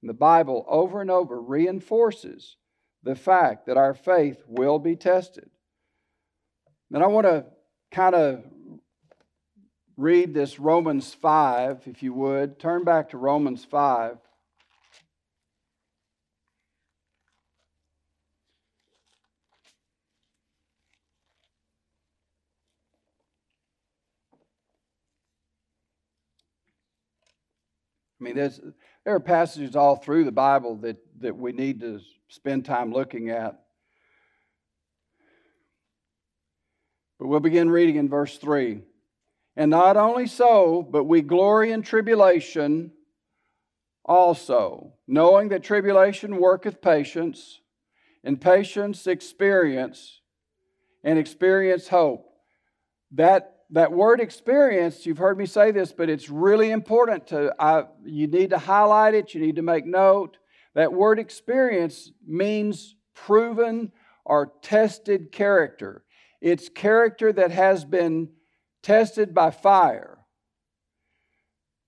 And 0.01 0.09
the 0.09 0.13
Bible 0.13 0.65
over 0.67 1.01
and 1.01 1.09
over 1.09 1.41
reinforces 1.41 2.57
the 3.01 3.15
fact 3.15 3.65
that 3.65 3.77
our 3.77 3.95
faith 3.95 4.43
will 4.47 4.77
be 4.77 4.95
tested. 4.95 5.49
And 6.91 7.03
I 7.03 7.07
want 7.07 7.25
to 7.25 7.45
kind 7.91 8.13
of 8.13 8.43
read 9.97 10.33
this 10.33 10.59
Romans 10.59 11.13
5, 11.13 11.83
if 11.85 12.01
you 12.03 12.13
would. 12.13 12.59
Turn 12.59 12.83
back 12.83 13.09
to 13.09 13.17
Romans 13.17 13.65
5. 13.65 14.17
I 28.19 28.23
mean, 28.23 28.35
there's, 28.35 28.59
there 29.03 29.15
are 29.15 29.19
passages 29.19 29.75
all 29.75 29.95
through 29.95 30.25
the 30.25 30.31
Bible 30.31 30.75
that, 30.77 30.97
that 31.21 31.35
we 31.35 31.53
need 31.53 31.79
to 31.81 31.99
spend 32.27 32.65
time 32.65 32.93
looking 32.93 33.31
at. 33.31 33.63
But 37.19 37.27
we'll 37.27 37.39
begin 37.39 37.69
reading 37.69 37.95
in 37.95 38.09
verse 38.09 38.37
3. 38.37 38.83
And 39.55 39.69
not 39.69 39.97
only 39.97 40.27
so, 40.27 40.87
but 40.89 41.03
we 41.03 41.21
glory 41.21 41.71
in 41.71 41.81
tribulation 41.81 42.91
also, 44.05 44.93
knowing 45.07 45.49
that 45.49 45.63
tribulation 45.63 46.37
worketh 46.37 46.81
patience, 46.81 47.59
and 48.23 48.39
patience 48.39 49.07
experience, 49.07 50.21
and 51.03 51.19
experience 51.19 51.87
hope. 51.87 52.25
That 53.11 53.61
that 53.71 53.93
word 53.93 54.19
experience, 54.19 55.05
you've 55.05 55.17
heard 55.17 55.37
me 55.37 55.45
say 55.45 55.71
this, 55.71 55.93
but 55.93 56.09
it's 56.09 56.29
really 56.29 56.71
important 56.71 57.27
to, 57.27 57.55
I, 57.57 57.85
you 58.03 58.27
need 58.27 58.49
to 58.49 58.57
highlight 58.57 59.13
it, 59.13 59.33
you 59.33 59.39
need 59.39 59.55
to 59.55 59.61
make 59.61 59.85
note. 59.85 60.37
That 60.75 60.91
word 60.91 61.19
experience 61.19 62.11
means 62.27 62.95
proven 63.13 63.93
or 64.25 64.51
tested 64.61 65.31
character. 65.31 66.03
It's 66.41 66.67
character 66.67 67.31
that 67.31 67.51
has 67.51 67.85
been 67.85 68.29
tested 68.81 69.33
by 69.33 69.51
fire. 69.51 70.19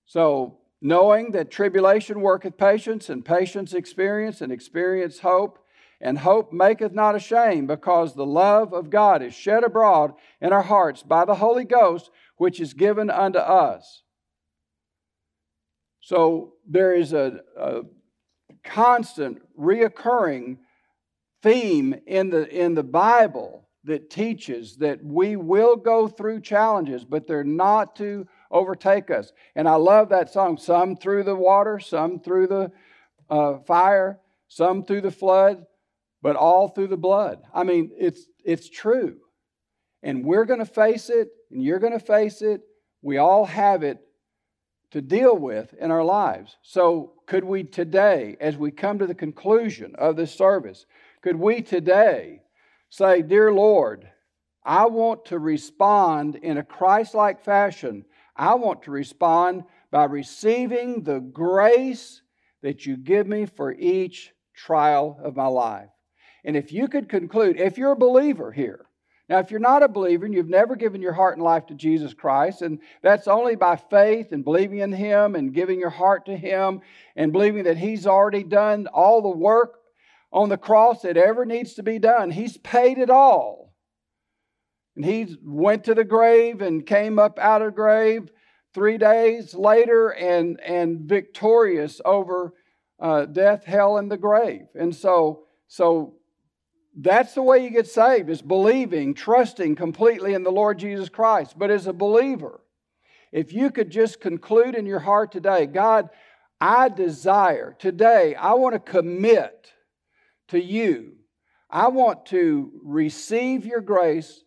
So, 0.06 0.58
knowing 0.80 1.32
that 1.32 1.50
tribulation 1.50 2.20
worketh 2.20 2.56
patience, 2.56 3.08
and 3.08 3.24
patience 3.24 3.72
experience, 3.72 4.40
and 4.40 4.52
experience 4.52 5.20
hope, 5.20 5.58
and 6.00 6.18
hope 6.18 6.52
maketh 6.52 6.92
not 6.92 7.14
ashamed, 7.14 7.68
because 7.68 8.14
the 8.14 8.26
love 8.26 8.72
of 8.72 8.90
God 8.90 9.22
is 9.22 9.34
shed 9.34 9.64
abroad 9.64 10.12
in 10.40 10.52
our 10.52 10.62
hearts 10.62 11.02
by 11.02 11.24
the 11.24 11.36
Holy 11.36 11.64
Ghost, 11.64 12.10
which 12.36 12.60
is 12.60 12.74
given 12.74 13.10
unto 13.10 13.38
us. 13.38 14.02
So 16.00 16.52
there 16.68 16.94
is 16.94 17.14
a, 17.14 17.40
a 17.56 17.80
constant, 18.62 19.40
reoccurring 19.58 20.58
theme 21.42 21.94
in 22.06 22.28
the, 22.28 22.46
in 22.48 22.74
the 22.74 22.82
Bible 22.82 23.63
that 23.84 24.10
teaches 24.10 24.76
that 24.76 25.04
we 25.04 25.36
will 25.36 25.76
go 25.76 26.08
through 26.08 26.40
challenges, 26.40 27.04
but 27.04 27.26
they're 27.26 27.44
not 27.44 27.96
to 27.96 28.26
overtake 28.50 29.10
us. 29.10 29.32
And 29.54 29.68
I 29.68 29.74
love 29.74 30.08
that 30.08 30.32
song 30.32 30.56
some 30.56 30.96
through 30.96 31.24
the 31.24 31.36
water, 31.36 31.78
some 31.78 32.20
through 32.20 32.46
the 32.46 32.72
uh, 33.28 33.58
fire, 33.58 34.20
some 34.48 34.84
through 34.84 35.02
the 35.02 35.10
flood 35.10 35.64
but 36.24 36.36
all 36.36 36.68
through 36.68 36.86
the 36.86 36.96
blood. 36.96 37.42
I 37.52 37.64
mean, 37.64 37.90
it's, 37.98 38.22
it's 38.46 38.70
true. 38.70 39.18
And 40.02 40.24
we're 40.24 40.46
going 40.46 40.58
to 40.58 40.64
face 40.64 41.10
it, 41.10 41.28
and 41.50 41.62
you're 41.62 41.78
going 41.78 41.92
to 41.92 41.98
face 41.98 42.40
it. 42.40 42.62
We 43.02 43.18
all 43.18 43.44
have 43.44 43.82
it 43.82 43.98
to 44.92 45.02
deal 45.02 45.36
with 45.36 45.74
in 45.74 45.90
our 45.90 46.02
lives. 46.02 46.56
So, 46.62 47.12
could 47.26 47.44
we 47.44 47.62
today, 47.62 48.38
as 48.40 48.56
we 48.56 48.70
come 48.70 48.98
to 49.00 49.06
the 49.06 49.14
conclusion 49.14 49.94
of 49.98 50.16
this 50.16 50.34
service, 50.34 50.86
could 51.20 51.36
we 51.36 51.60
today 51.60 52.40
say, 52.94 53.22
Dear 53.22 53.52
Lord, 53.52 54.08
I 54.64 54.86
want 54.86 55.24
to 55.26 55.38
respond 55.38 56.36
in 56.36 56.58
a 56.58 56.62
Christ 56.62 57.14
like 57.14 57.44
fashion. 57.44 58.04
I 58.36 58.54
want 58.54 58.84
to 58.84 58.92
respond 58.92 59.64
by 59.90 60.04
receiving 60.04 61.02
the 61.02 61.18
grace 61.18 62.22
that 62.62 62.86
you 62.86 62.96
give 62.96 63.26
me 63.26 63.46
for 63.46 63.72
each 63.72 64.32
trial 64.54 65.18
of 65.22 65.34
my 65.34 65.46
life. 65.46 65.90
And 66.44 66.56
if 66.56 66.72
you 66.72 66.86
could 66.86 67.08
conclude, 67.08 67.58
if 67.58 67.78
you're 67.78 67.92
a 67.92 67.96
believer 67.96 68.52
here, 68.52 68.86
now, 69.26 69.38
if 69.38 69.50
you're 69.50 69.58
not 69.58 69.82
a 69.82 69.88
believer 69.88 70.26
and 70.26 70.34
you've 70.34 70.50
never 70.50 70.76
given 70.76 71.00
your 71.00 71.14
heart 71.14 71.38
and 71.38 71.42
life 71.42 71.64
to 71.66 71.74
Jesus 71.74 72.12
Christ, 72.12 72.60
and 72.60 72.78
that's 73.00 73.26
only 73.26 73.56
by 73.56 73.76
faith 73.76 74.32
and 74.32 74.44
believing 74.44 74.80
in 74.80 74.92
Him 74.92 75.34
and 75.34 75.54
giving 75.54 75.80
your 75.80 75.88
heart 75.88 76.26
to 76.26 76.36
Him 76.36 76.82
and 77.16 77.32
believing 77.32 77.64
that 77.64 77.78
He's 77.78 78.06
already 78.06 78.42
done 78.42 78.86
all 78.86 79.22
the 79.22 79.30
work 79.30 79.78
on 80.34 80.48
the 80.48 80.58
cross 80.58 81.02
that 81.02 81.16
ever 81.16 81.46
needs 81.46 81.74
to 81.74 81.82
be 81.82 81.98
done, 81.98 82.30
He's 82.30 82.58
paid 82.58 82.98
it 82.98 83.08
all. 83.08 83.72
And 84.96 85.04
He 85.04 85.36
went 85.42 85.84
to 85.84 85.94
the 85.94 86.04
grave 86.04 86.60
and 86.60 86.84
came 86.84 87.18
up 87.18 87.38
out 87.38 87.62
of 87.62 87.68
the 87.68 87.76
grave 87.76 88.30
three 88.74 88.98
days 88.98 89.54
later 89.54 90.08
and, 90.08 90.60
and 90.60 91.02
victorious 91.02 92.00
over 92.04 92.52
uh, 93.00 93.26
death, 93.26 93.64
hell, 93.64 93.96
and 93.96 94.10
the 94.10 94.16
grave. 94.18 94.66
And 94.74 94.94
so, 94.94 95.44
so 95.68 96.14
that's 96.96 97.34
the 97.34 97.42
way 97.42 97.62
you 97.62 97.70
get 97.70 97.86
saved, 97.86 98.28
is 98.28 98.42
believing, 98.42 99.14
trusting 99.14 99.76
completely 99.76 100.34
in 100.34 100.42
the 100.42 100.50
Lord 100.50 100.80
Jesus 100.80 101.08
Christ. 101.08 101.56
But 101.56 101.70
as 101.70 101.86
a 101.86 101.92
believer, 101.92 102.60
if 103.30 103.52
you 103.52 103.70
could 103.70 103.90
just 103.90 104.20
conclude 104.20 104.74
in 104.74 104.86
your 104.86 105.00
heart 105.00 105.30
today, 105.30 105.66
God, 105.66 106.08
I 106.60 106.88
desire 106.88 107.76
today, 107.78 108.34
I 108.34 108.54
want 108.54 108.74
to 108.74 108.78
commit 108.80 109.73
to 110.54 110.62
you. 110.62 111.12
I 111.70 111.88
want 111.88 112.26
to 112.26 112.72
receive 112.82 113.66
your 113.66 113.80
grace 113.80 114.42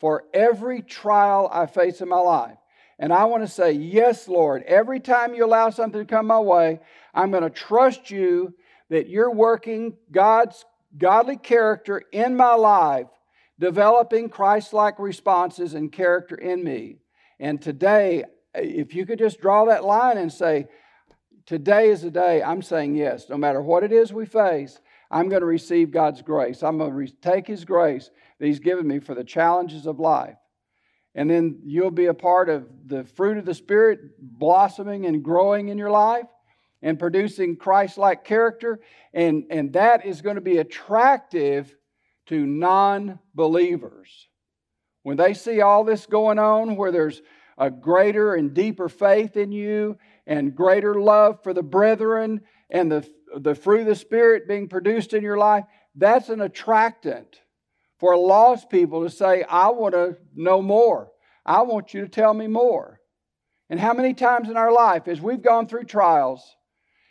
for 0.00 0.24
every 0.32 0.82
trial 0.82 1.48
I 1.52 1.66
face 1.66 2.00
in 2.00 2.08
my 2.08 2.18
life. 2.18 2.56
And 2.98 3.12
I 3.12 3.24
want 3.24 3.42
to 3.42 3.48
say, 3.48 3.72
Yes, 3.72 4.28
Lord, 4.28 4.62
every 4.64 5.00
time 5.00 5.34
you 5.34 5.44
allow 5.44 5.70
something 5.70 6.00
to 6.00 6.06
come 6.06 6.26
my 6.26 6.40
way, 6.40 6.80
I'm 7.14 7.30
going 7.30 7.42
to 7.42 7.50
trust 7.50 8.10
you 8.10 8.54
that 8.88 9.08
you're 9.08 9.30
working 9.30 9.96
God's 10.10 10.64
godly 10.96 11.36
character 11.36 12.02
in 12.12 12.36
my 12.36 12.54
life, 12.54 13.06
developing 13.58 14.28
Christ 14.28 14.72
like 14.72 14.98
responses 14.98 15.74
and 15.74 15.92
character 15.92 16.34
in 16.34 16.62
me. 16.62 16.98
And 17.38 17.60
today, 17.60 18.24
if 18.54 18.94
you 18.94 19.06
could 19.06 19.18
just 19.18 19.40
draw 19.40 19.66
that 19.66 19.84
line 19.84 20.18
and 20.18 20.32
say, 20.32 20.66
Today 21.46 21.88
is 21.88 22.02
the 22.02 22.10
day 22.10 22.42
I'm 22.42 22.62
saying 22.62 22.94
yes, 22.96 23.28
no 23.28 23.36
matter 23.36 23.60
what 23.60 23.82
it 23.82 23.92
is 23.92 24.12
we 24.12 24.26
face, 24.26 24.78
I'm 25.10 25.28
going 25.28 25.40
to 25.40 25.46
receive 25.46 25.90
God's 25.90 26.22
grace. 26.22 26.62
I'm 26.62 26.78
going 26.78 26.90
to 26.90 26.96
re- 26.96 27.14
take 27.22 27.46
His 27.46 27.64
grace 27.64 28.10
that 28.38 28.46
He's 28.46 28.60
given 28.60 28.86
me 28.86 29.00
for 29.00 29.14
the 29.14 29.24
challenges 29.24 29.86
of 29.86 29.98
life. 29.98 30.36
And 31.14 31.28
then 31.28 31.60
you'll 31.64 31.90
be 31.90 32.06
a 32.06 32.14
part 32.14 32.48
of 32.48 32.68
the 32.86 33.04
fruit 33.04 33.36
of 33.36 33.44
the 33.44 33.54
Spirit 33.54 34.00
blossoming 34.20 35.06
and 35.06 35.24
growing 35.24 35.68
in 35.68 35.78
your 35.78 35.90
life 35.90 36.26
and 36.82 36.98
producing 36.98 37.56
Christ 37.56 37.98
like 37.98 38.24
character. 38.24 38.80
And, 39.12 39.44
and 39.50 39.72
that 39.72 40.06
is 40.06 40.22
going 40.22 40.36
to 40.36 40.40
be 40.40 40.58
attractive 40.58 41.74
to 42.26 42.46
non 42.46 43.18
believers. 43.34 44.28
When 45.02 45.16
they 45.16 45.34
see 45.34 45.60
all 45.60 45.82
this 45.82 46.06
going 46.06 46.38
on, 46.38 46.76
where 46.76 46.92
there's 46.92 47.22
a 47.58 47.70
greater 47.70 48.34
and 48.34 48.54
deeper 48.54 48.88
faith 48.88 49.36
in 49.36 49.50
you 49.50 49.98
and 50.26 50.54
greater 50.54 50.94
love 50.94 51.42
for 51.42 51.52
the 51.52 51.62
brethren 51.62 52.40
and 52.70 52.90
the, 52.90 53.08
the 53.36 53.54
fruit 53.54 53.80
of 53.80 53.86
the 53.86 53.94
Spirit 53.94 54.48
being 54.48 54.68
produced 54.68 55.12
in 55.12 55.22
your 55.22 55.38
life, 55.38 55.64
that's 55.94 56.28
an 56.28 56.40
attractant 56.40 57.40
for 57.98 58.16
lost 58.16 58.70
people 58.70 59.02
to 59.02 59.10
say, 59.10 59.42
I 59.42 59.68
want 59.68 59.94
to 59.94 60.16
know 60.34 60.62
more. 60.62 61.10
I 61.44 61.62
want 61.62 61.92
you 61.92 62.00
to 62.02 62.08
tell 62.08 62.32
me 62.32 62.46
more. 62.46 63.00
And 63.68 63.78
how 63.78 63.92
many 63.92 64.14
times 64.14 64.48
in 64.48 64.56
our 64.56 64.72
life, 64.72 65.06
as 65.06 65.20
we've 65.20 65.42
gone 65.42 65.68
through 65.68 65.84
trials, 65.84 66.42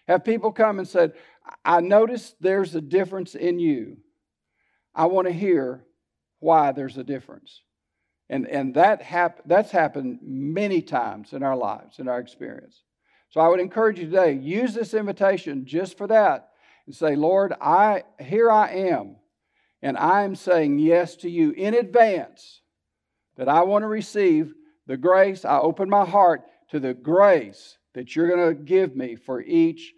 have 0.07 0.25
people 0.25 0.51
come 0.51 0.79
and 0.79 0.87
said, 0.87 1.13
I 1.63 1.81
noticed 1.81 2.35
there's 2.41 2.75
a 2.75 2.81
difference 2.81 3.35
in 3.35 3.59
you. 3.59 3.97
I 4.93 5.05
want 5.05 5.27
to 5.27 5.33
hear 5.33 5.85
why 6.39 6.71
there's 6.71 6.97
a 6.97 7.03
difference. 7.03 7.61
And, 8.29 8.47
and 8.47 8.73
that 8.75 9.01
hap- 9.01 9.41
that's 9.45 9.71
happened 9.71 10.19
many 10.21 10.81
times 10.81 11.33
in 11.33 11.43
our 11.43 11.55
lives, 11.55 11.99
in 11.99 12.07
our 12.07 12.19
experience. 12.19 12.83
So 13.29 13.41
I 13.41 13.47
would 13.47 13.59
encourage 13.59 13.99
you 13.99 14.05
today, 14.05 14.33
use 14.33 14.73
this 14.73 14.93
invitation 14.93 15.65
just 15.65 15.97
for 15.97 16.07
that 16.07 16.49
and 16.85 16.95
say, 16.95 17.15
Lord, 17.15 17.53
I 17.61 18.03
here 18.19 18.49
I 18.49 18.69
am, 18.69 19.17
and 19.81 19.97
I 19.97 20.23
am 20.23 20.35
saying 20.35 20.79
yes 20.79 21.15
to 21.17 21.29
you 21.29 21.51
in 21.51 21.75
advance 21.75 22.61
that 23.37 23.47
I 23.47 23.61
want 23.61 23.83
to 23.83 23.87
receive 23.87 24.53
the 24.87 24.97
grace. 24.97 25.45
I 25.45 25.59
open 25.59 25.89
my 25.89 26.05
heart 26.05 26.41
to 26.71 26.79
the 26.79 26.95
grace 26.95 27.77
that 27.93 28.15
you're 28.15 28.27
going 28.27 28.55
to 28.55 28.63
give 28.63 28.95
me 28.95 29.15
for 29.15 29.41
each 29.41 29.93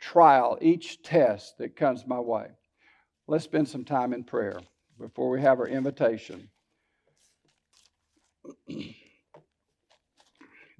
trial, 0.00 0.56
each 0.62 1.02
test 1.02 1.58
that 1.58 1.76
comes 1.76 2.06
my 2.06 2.18
way. 2.18 2.46
Let's 3.26 3.44
spend 3.44 3.68
some 3.68 3.84
time 3.84 4.14
in 4.14 4.24
prayer 4.24 4.58
before 4.98 5.28
we 5.28 5.42
have 5.42 5.60
our 5.60 5.68
invitation. 5.68 6.48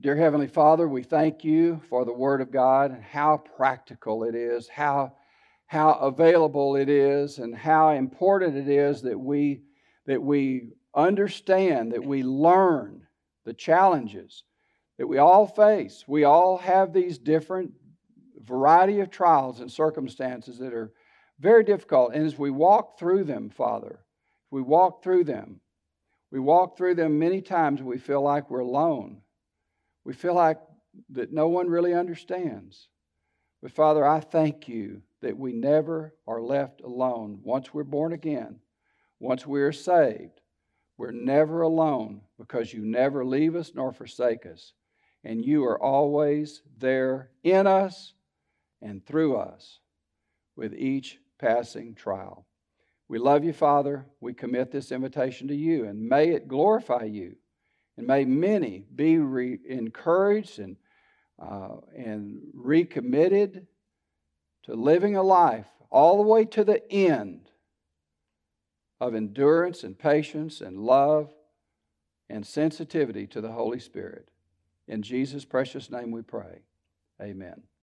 Dear 0.02 0.16
Heavenly 0.16 0.46
Father, 0.46 0.88
we 0.88 1.02
thank 1.02 1.44
you 1.44 1.78
for 1.90 2.06
the 2.06 2.12
Word 2.14 2.40
of 2.40 2.50
God 2.50 2.90
and 2.90 3.02
how 3.02 3.36
practical 3.36 4.24
it 4.24 4.34
is, 4.34 4.66
how, 4.66 5.12
how 5.66 5.90
available 5.92 6.74
it 6.76 6.88
is, 6.88 7.36
and 7.38 7.54
how 7.54 7.90
important 7.90 8.56
it 8.56 8.66
is 8.66 9.02
that 9.02 9.20
we, 9.20 9.60
that 10.06 10.22
we 10.22 10.70
understand, 10.94 11.92
that 11.92 12.02
we 12.02 12.22
learn 12.22 13.02
the 13.44 13.52
challenges 13.52 14.44
that 14.96 15.06
we 15.06 15.18
all 15.18 15.46
face. 15.46 16.02
We 16.08 16.24
all 16.24 16.56
have 16.56 16.94
these 16.94 17.18
different 17.18 17.72
variety 18.42 19.00
of 19.00 19.10
trials 19.10 19.60
and 19.60 19.70
circumstances 19.70 20.56
that 20.60 20.72
are 20.72 20.94
very 21.40 21.62
difficult. 21.62 22.14
And 22.14 22.24
as 22.24 22.38
we 22.38 22.50
walk 22.50 22.98
through 22.98 23.24
them, 23.24 23.50
Father, 23.50 24.00
we 24.50 24.62
walk 24.62 25.02
through 25.02 25.24
them, 25.24 25.60
we 26.32 26.40
walk 26.40 26.78
through 26.78 26.94
them 26.94 27.18
many 27.18 27.42
times 27.42 27.82
we 27.82 27.98
feel 27.98 28.22
like 28.22 28.50
we're 28.50 28.60
alone 28.60 29.20
we 30.04 30.12
feel 30.12 30.34
like 30.34 30.58
that 31.10 31.32
no 31.32 31.48
one 31.48 31.68
really 31.68 31.94
understands. 31.94 32.88
But 33.62 33.72
Father, 33.72 34.04
I 34.04 34.20
thank 34.20 34.68
you 34.68 35.02
that 35.20 35.36
we 35.36 35.52
never 35.52 36.14
are 36.26 36.40
left 36.40 36.80
alone. 36.80 37.40
Once 37.42 37.74
we're 37.74 37.84
born 37.84 38.12
again, 38.12 38.60
once 39.18 39.46
we 39.46 39.60
are 39.60 39.72
saved, 39.72 40.40
we're 40.96 41.10
never 41.12 41.62
alone 41.62 42.22
because 42.38 42.72
you 42.72 42.84
never 42.84 43.24
leave 43.24 43.54
us 43.54 43.72
nor 43.74 43.92
forsake 43.92 44.46
us. 44.46 44.72
And 45.24 45.44
you 45.44 45.64
are 45.64 45.80
always 45.80 46.62
there 46.78 47.30
in 47.42 47.66
us 47.66 48.14
and 48.80 49.04
through 49.04 49.36
us 49.36 49.80
with 50.56 50.74
each 50.74 51.18
passing 51.38 51.94
trial. 51.94 52.46
We 53.08 53.18
love 53.18 53.44
you, 53.44 53.52
Father. 53.52 54.06
We 54.20 54.32
commit 54.32 54.70
this 54.70 54.92
invitation 54.92 55.48
to 55.48 55.54
you, 55.54 55.84
and 55.84 56.08
may 56.08 56.30
it 56.30 56.48
glorify 56.48 57.04
you 57.04 57.36
and 57.96 58.06
may 58.06 58.24
many 58.24 58.84
be 58.94 59.18
re- 59.18 59.58
encouraged 59.68 60.58
and, 60.58 60.76
uh, 61.40 61.76
and 61.96 62.40
recommitted 62.54 63.66
to 64.64 64.74
living 64.74 65.16
a 65.16 65.22
life 65.22 65.66
all 65.90 66.16
the 66.16 66.28
way 66.28 66.44
to 66.44 66.64
the 66.64 66.90
end 66.92 67.50
of 69.00 69.14
endurance 69.14 69.82
and 69.82 69.98
patience 69.98 70.60
and 70.60 70.78
love 70.78 71.30
and 72.28 72.46
sensitivity 72.46 73.26
to 73.26 73.40
the 73.40 73.50
Holy 73.52 73.80
Spirit. 73.80 74.30
In 74.86 75.02
Jesus' 75.02 75.44
precious 75.44 75.90
name 75.90 76.10
we 76.10 76.22
pray. 76.22 76.62
Amen. 77.20 77.62